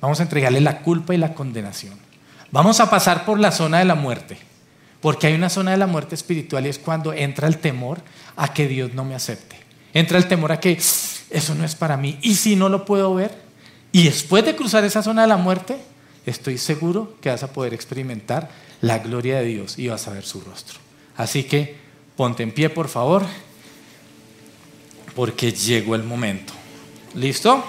[0.00, 1.98] Vamos a entregarle la culpa y la condenación.
[2.52, 4.38] Vamos a pasar por la zona de la muerte.
[5.00, 8.00] Porque hay una zona de la muerte espiritual y es cuando entra el temor
[8.36, 9.56] a que Dios no me acepte.
[9.92, 12.18] Entra el temor a que eso no es para mí.
[12.22, 13.45] Y si no lo puedo ver,
[13.96, 15.78] y después de cruzar esa zona de la muerte,
[16.26, 18.50] estoy seguro que vas a poder experimentar
[18.82, 20.78] la gloria de Dios y vas a ver su rostro.
[21.16, 21.76] Así que
[22.14, 23.24] ponte en pie, por favor,
[25.14, 26.52] porque llegó el momento.
[27.14, 27.64] ¿Listo?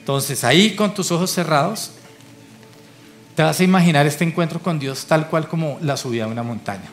[0.00, 1.92] Entonces ahí con tus ojos cerrados,
[3.36, 6.42] te vas a imaginar este encuentro con Dios tal cual como la subida de una
[6.42, 6.90] montaña.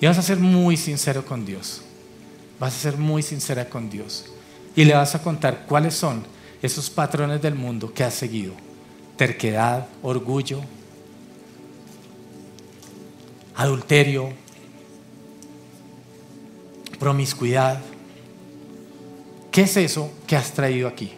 [0.00, 1.82] Y vas a ser muy sincero con Dios.
[2.58, 4.24] Vas a ser muy sincera con Dios.
[4.76, 6.22] Y le vas a contar cuáles son
[6.62, 8.52] esos patrones del mundo que has seguido.
[9.16, 10.60] Terquedad, orgullo,
[13.56, 14.28] adulterio,
[16.98, 17.80] promiscuidad.
[19.50, 21.12] ¿Qué es eso que has traído aquí?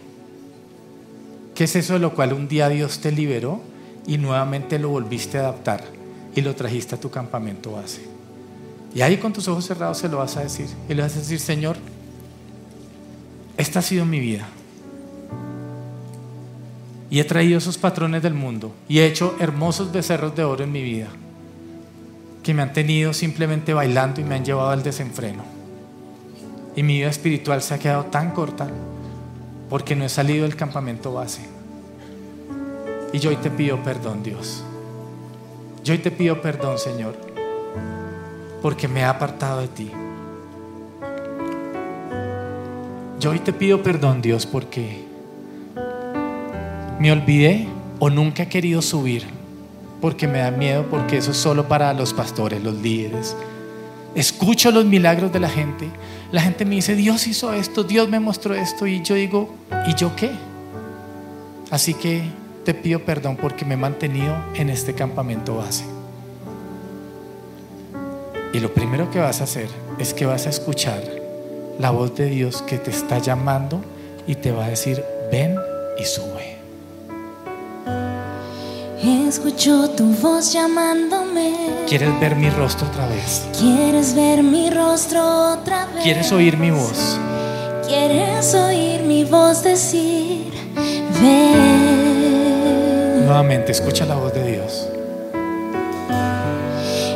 [1.55, 3.61] ¿Qué es eso de lo cual un día Dios te liberó
[4.07, 5.83] y nuevamente lo volviste a adaptar
[6.37, 8.03] y lo trajiste a tu campamento base?
[8.95, 10.69] Y ahí con tus ojos cerrados se lo vas a decir.
[10.89, 11.77] Y le vas a decir, Señor,
[13.59, 14.47] esta ha sido mi vida.
[17.11, 20.73] Y he traído esos patrones del mundo y he hecho hermosos becerros de oro en
[20.73, 21.09] mi vida
[22.43, 25.43] que me han tenido simplemente bailando y me han llevado al desenfreno.
[26.77, 28.69] Y mi vida espiritual se ha quedado tan corta
[29.69, 31.43] porque no he salido del campamento base.
[33.13, 34.63] Y yo hoy te pido perdón, Dios.
[35.83, 37.17] Yo hoy te pido perdón, Señor,
[38.63, 39.91] porque me he apartado de ti.
[43.21, 45.05] Yo hoy te pido perdón, Dios, porque
[47.01, 49.25] me olvidé o nunca he querido subir,
[50.01, 53.37] porque me da miedo, porque eso es solo para los pastores, los líderes.
[54.15, 55.89] Escucho los milagros de la gente
[56.31, 59.55] la gente me dice, Dios hizo esto, Dios me mostró esto y yo digo,
[59.87, 60.31] ¿y yo qué?
[61.71, 62.23] Así que
[62.67, 65.85] te pido perdón porque me he mantenido en este campamento base.
[68.53, 71.03] Y lo primero que vas a hacer es que vas a escuchar
[71.79, 73.81] la voz de Dios que te está llamando
[74.27, 75.57] y te va a decir, ven
[75.99, 76.59] y sube.
[79.29, 81.55] Escucho tu voz llamándome.
[81.87, 83.47] ¿Quieres ver mi rostro otra vez?
[83.59, 86.03] ¿Quieres ver mi rostro otra vez?
[86.03, 87.19] ¿Quieres oír mi voz?
[87.87, 90.53] ¿Quieres oír mi voz decir,
[91.21, 91.79] ven?
[93.25, 94.89] nuevamente, escucha la voz de Dios.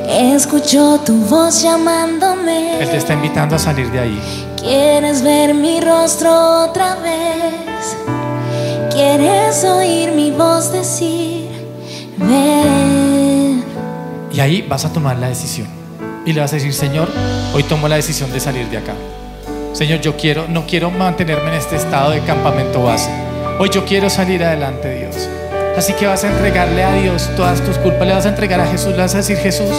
[0.08, 2.80] Escucho tu voz llamándome.
[2.80, 4.51] Él te está invitando a salir de ahí.
[4.62, 6.30] Quieres ver mi rostro
[6.62, 7.96] otra vez.
[8.92, 11.48] Quieres oír mi voz decir,
[12.16, 13.64] ven.
[14.32, 15.66] Y ahí vas a tomar la decisión.
[16.24, 17.08] Y le vas a decir, Señor,
[17.52, 18.94] hoy tomo la decisión de salir de acá.
[19.72, 23.10] Señor, yo quiero, no quiero mantenerme en este estado de campamento base.
[23.58, 25.28] Hoy yo quiero salir adelante, Dios.
[25.76, 28.66] Así que vas a entregarle a Dios todas tus culpas, le vas a entregar a
[28.66, 29.74] Jesús, le vas a decir, Jesús,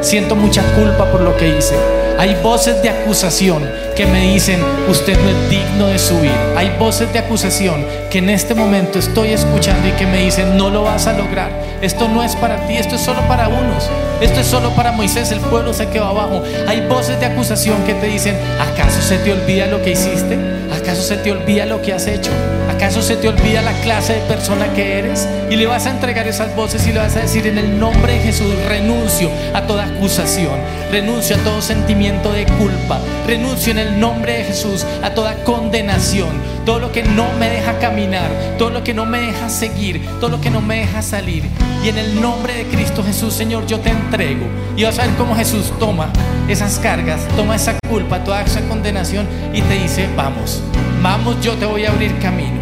[0.00, 1.97] siento mucha culpa por lo que hice.
[2.18, 3.64] Hay voces de acusación
[3.94, 6.32] que me dicen, usted no es digno de subir.
[6.56, 10.68] Hay voces de acusación que en este momento estoy escuchando y que me dicen, no
[10.68, 11.52] lo vas a lograr.
[11.80, 13.88] Esto no es para ti, esto es solo para unos.
[14.20, 16.42] Esto es solo para Moisés, el pueblo se quedó abajo.
[16.66, 20.57] Hay voces de acusación que te dicen, ¿acaso se te olvida lo que hiciste?
[20.88, 22.30] ¿Acaso se te olvida lo que has hecho?
[22.70, 25.28] ¿Acaso se te olvida la clase de persona que eres?
[25.50, 28.14] Y le vas a entregar esas voces y le vas a decir en el nombre
[28.14, 30.58] de Jesús, renuncio a toda acusación,
[30.90, 36.30] renuncio a todo sentimiento de culpa, renuncio en el nombre de Jesús a toda condenación,
[36.64, 40.30] todo lo que no me deja caminar, todo lo que no me deja seguir, todo
[40.30, 41.42] lo que no me deja salir.
[41.84, 44.46] Y en el nombre de Cristo Jesús, Señor, yo te entrego.
[44.76, 46.10] Y vas a ver cómo Jesús toma
[46.48, 50.62] esas cargas, toma esa culpa, toda esa condenación y te dice, vamos,
[51.02, 52.58] vamos, yo te voy a abrir camino.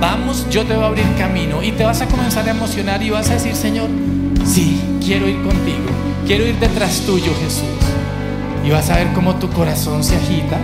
[0.00, 1.62] Vamos, yo te voy a abrir camino.
[1.62, 3.88] Y te vas a comenzar a emocionar y vas a decir, Señor,
[4.44, 5.90] sí, quiero ir contigo.
[6.26, 7.64] Quiero ir detrás tuyo, Jesús.
[8.64, 10.58] Y vas a ver cómo tu corazón se agita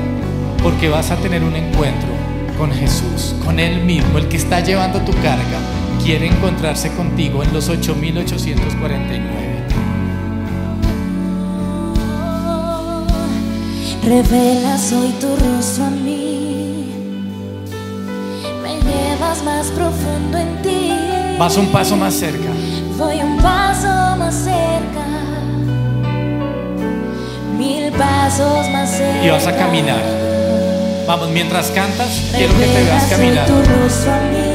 [0.62, 2.08] porque vas a tener un encuentro
[2.58, 5.60] con Jesús, con Él mismo, el que está llevando tu carga.
[6.02, 9.66] Quiere encontrarse contigo en los 8849.
[14.04, 16.92] Revelas hoy tu rostro a mí.
[18.62, 20.92] Me llevas más profundo en ti.
[21.38, 22.48] Vas un paso más cerca.
[22.96, 25.06] Voy un paso más cerca.
[27.58, 29.24] Mil pasos más cerca.
[29.24, 30.02] Y vas a caminar.
[31.08, 33.46] Vamos, mientras cantas, quiero que te veas Revelas hoy caminar.
[33.46, 34.45] tu rostro a mí.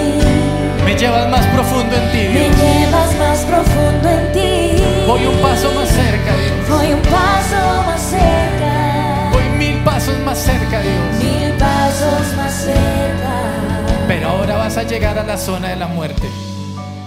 [0.92, 4.84] Me llevas más profundo en ti, Me llevas más profundo en ti.
[5.08, 6.70] Voy un paso más cerca, Dios.
[6.70, 9.30] Voy un paso más cerca.
[9.32, 11.24] Voy mil pasos más cerca, Dios.
[11.24, 14.06] Mil pasos más cerca.
[14.06, 16.28] Pero ahora vas a llegar a la zona de la muerte.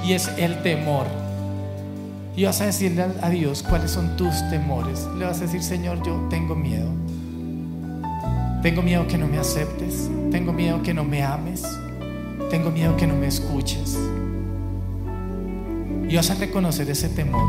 [0.02, 1.04] Y es el temor.
[2.34, 5.06] Y vas a decirle a Dios cuáles son tus temores.
[5.18, 6.88] Le vas a decir, Señor, yo tengo miedo.
[8.62, 10.08] Tengo miedo que no me aceptes.
[10.30, 11.64] Tengo miedo que no me ames.
[12.54, 13.98] Tengo miedo que no me escuches.
[16.08, 17.48] Y vas a reconocer ese temor.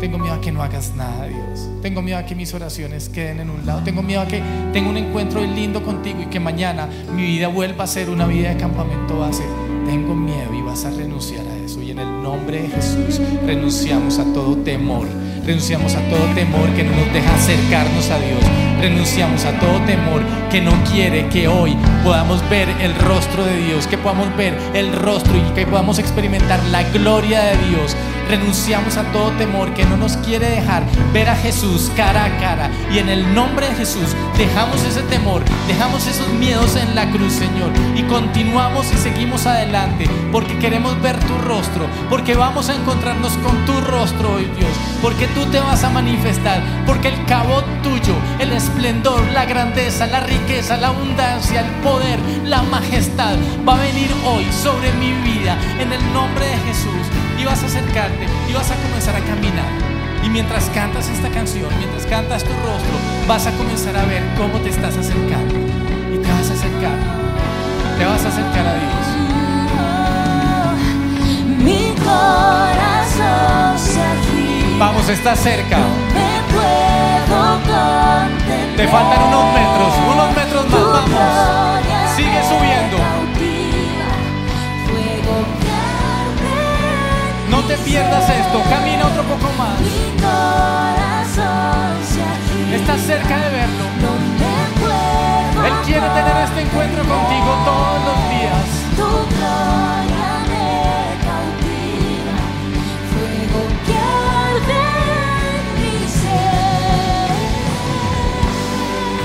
[0.00, 1.68] Tengo miedo a que no hagas nada, Dios.
[1.80, 3.84] Tengo miedo a que mis oraciones queden en un lado.
[3.84, 7.84] Tengo miedo a que tenga un encuentro lindo contigo y que mañana mi vida vuelva
[7.84, 9.44] a ser una vida de campamento base.
[9.86, 11.80] Tengo miedo y vas a renunciar a eso.
[11.80, 15.06] Y en el nombre de Jesús renunciamos a todo temor.
[15.44, 18.65] Renunciamos a todo temor que no nos deja acercarnos a Dios.
[18.80, 23.86] Renunciamos a todo temor que no quiere que hoy podamos ver el rostro de Dios,
[23.86, 27.96] que podamos ver el rostro y que podamos experimentar la gloria de Dios.
[28.28, 32.70] Renunciamos a todo temor que no nos quiere dejar ver a Jesús cara a cara.
[32.92, 37.34] Y en el nombre de Jesús dejamos ese temor, dejamos esos miedos en la cruz,
[37.34, 37.70] Señor.
[37.94, 43.64] Y continuamos y seguimos adelante porque queremos ver tu rostro, porque vamos a encontrarnos con
[43.64, 44.72] tu rostro hoy, Dios.
[45.00, 50.20] Porque tú te vas a manifestar, porque el cabot tuyo, el esplendor, la grandeza, la
[50.20, 55.92] riqueza, la abundancia, el poder, la majestad va a venir hoy sobre mi vida en
[55.92, 57.06] el nombre de Jesús
[57.38, 57.68] y vas a
[58.48, 59.70] y vas a comenzar a caminar.
[60.22, 62.96] Y mientras cantas esta canción, mientras cantas tu rostro,
[63.28, 65.54] vas a comenzar a ver cómo te estás acercando.
[66.12, 66.98] Y te vas a acercar.
[67.98, 69.06] Te vas a acercar a Dios.
[71.58, 74.16] Mi corazón se.
[74.78, 75.78] Vamos, estás cerca.
[78.76, 80.82] Te faltan unos metros, unos metros más.
[80.82, 82.16] Vamos.
[82.16, 83.15] Sigue subiendo.
[87.50, 88.62] No te pierdas esto.
[88.68, 89.80] Camina otro poco más.
[89.80, 92.76] Mi corazón se.
[92.76, 93.84] Estás cerca de verlo.
[94.02, 98.66] No Él quiere tener este encuentro contigo todos los días.
[98.96, 100.68] Tu gloria me
[101.26, 102.36] cautiva,
[103.10, 104.84] fuego que arde
[105.56, 107.30] en mi ser.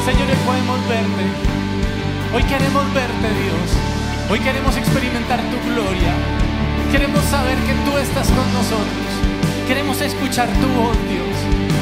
[0.06, 1.26] Señor, hoy podemos verte.
[2.34, 3.68] Hoy queremos verte, Dios.
[4.32, 6.14] Hoy queremos experimentar tu gloria.
[6.92, 8.01] Queremos saber que tú con
[8.62, 9.10] nosotros.
[9.68, 11.36] Queremos escuchar tu voz, Dios.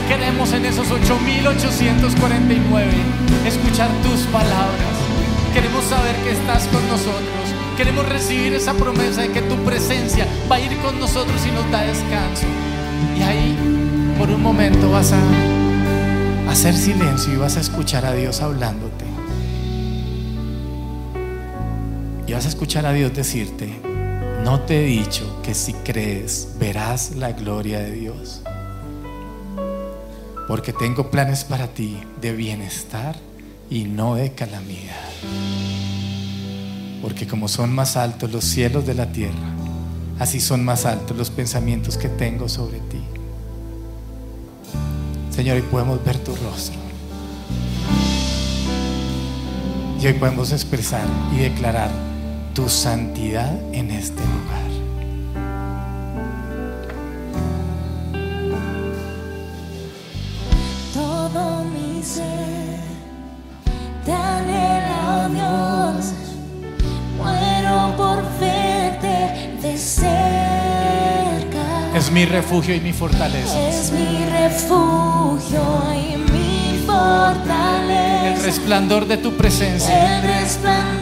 [0.08, 2.92] Queremos en esos 8849
[3.46, 4.96] escuchar tus palabras.
[5.54, 7.26] Queremos saber que estás con nosotros,
[7.76, 11.72] Queremos recibir esa promesa de que tu presencia va a ir con nosotros y nos
[11.72, 12.46] da descanso.
[13.18, 13.58] Y ahí,
[14.18, 15.22] por un momento, vas a
[16.52, 19.06] hacer silencio y vas a escuchar a Dios hablándote.
[22.28, 23.89] Y vas a escuchar a Dios decirte,
[24.50, 28.42] no te he dicho que si crees verás la gloria de Dios.
[30.48, 33.16] Porque tengo planes para ti de bienestar
[33.70, 35.08] y no de calamidad.
[37.04, 39.54] Porque como son más altos los cielos de la tierra,
[40.18, 43.04] así son más altos los pensamientos que tengo sobre ti.
[45.30, 46.80] Señor, hoy podemos ver tu rostro.
[50.02, 52.09] Y hoy podemos expresar y declarar
[52.60, 54.70] tu santidad en este lugar.
[60.94, 62.80] Todo mi ser
[64.04, 66.14] te anhela, oh Dios.
[67.18, 70.08] Muero por verte de cerca.
[71.96, 73.58] Es mi refugio y mi fortaleza.
[73.70, 78.36] Es mi refugio y mi fortaleza.
[78.36, 80.18] El resplandor de tu presencia.
[80.18, 80.99] El resplandor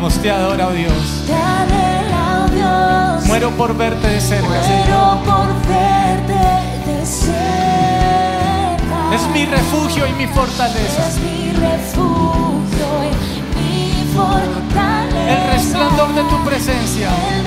[0.00, 1.24] Vamos, te adoro, Dios.
[1.26, 3.26] te oh Dios.
[3.26, 4.46] Muero por verte de cerca.
[4.46, 6.38] Muero por verte
[6.86, 7.36] de cerca.
[9.12, 11.08] Es mi refugio y mi fortaleza.
[11.08, 13.10] Es mi refugio y
[13.58, 15.32] mi fortaleza.
[15.32, 17.10] El resplandor de tu presencia.
[17.32, 17.44] El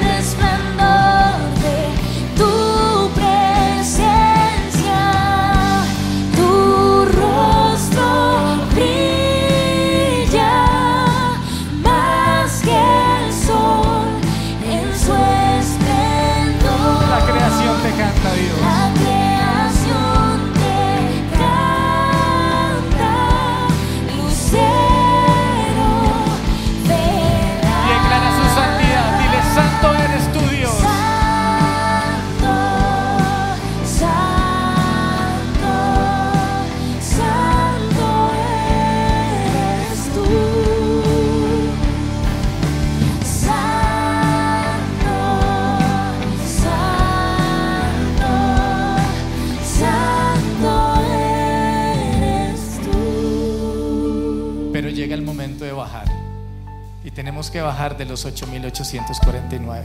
[57.21, 59.83] tenemos que bajar de los 8.849.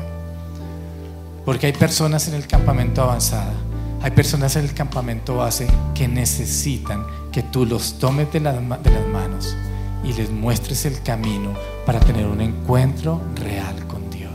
[1.44, 3.52] Porque hay personas en el campamento avanzada.
[4.00, 8.90] Hay personas en el campamento base que necesitan que tú los tomes de las, de
[8.90, 9.54] las manos
[10.02, 11.52] y les muestres el camino
[11.84, 14.32] para tener un encuentro real con Dios.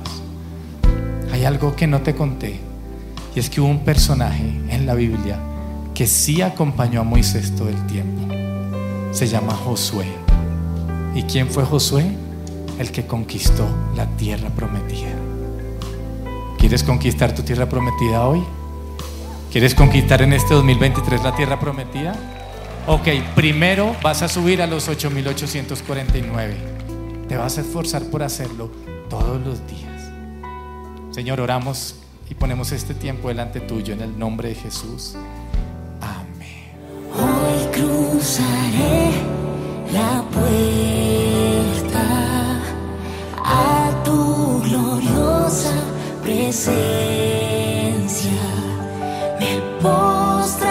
[1.34, 2.60] Hay algo que no te conté.
[3.34, 5.40] Y es que hubo un personaje en la Biblia
[5.96, 8.32] que sí acompañó a Moisés todo el tiempo.
[9.12, 10.06] Se llama Josué.
[11.16, 12.16] ¿Y quién fue Josué?
[12.82, 15.12] El que conquistó la tierra prometida.
[16.58, 18.42] ¿Quieres conquistar tu tierra prometida hoy?
[19.52, 22.16] ¿Quieres conquistar en este 2023 la tierra prometida?
[22.88, 26.56] Ok, primero vas a subir a los 8849.
[27.30, 28.72] Te vas a esforzar por hacerlo
[29.12, 30.10] todos los días.
[31.12, 31.98] Señor, oramos
[32.32, 35.16] y ponemos este tiempo delante tuyo en el nombre de Jesús.
[36.02, 36.72] Amén.
[37.14, 39.12] Hoy cruzaré
[39.94, 41.11] la puerta
[44.12, 45.76] tu gloriosa
[46.24, 46.76] presencia.
[49.40, 50.71] Me postraré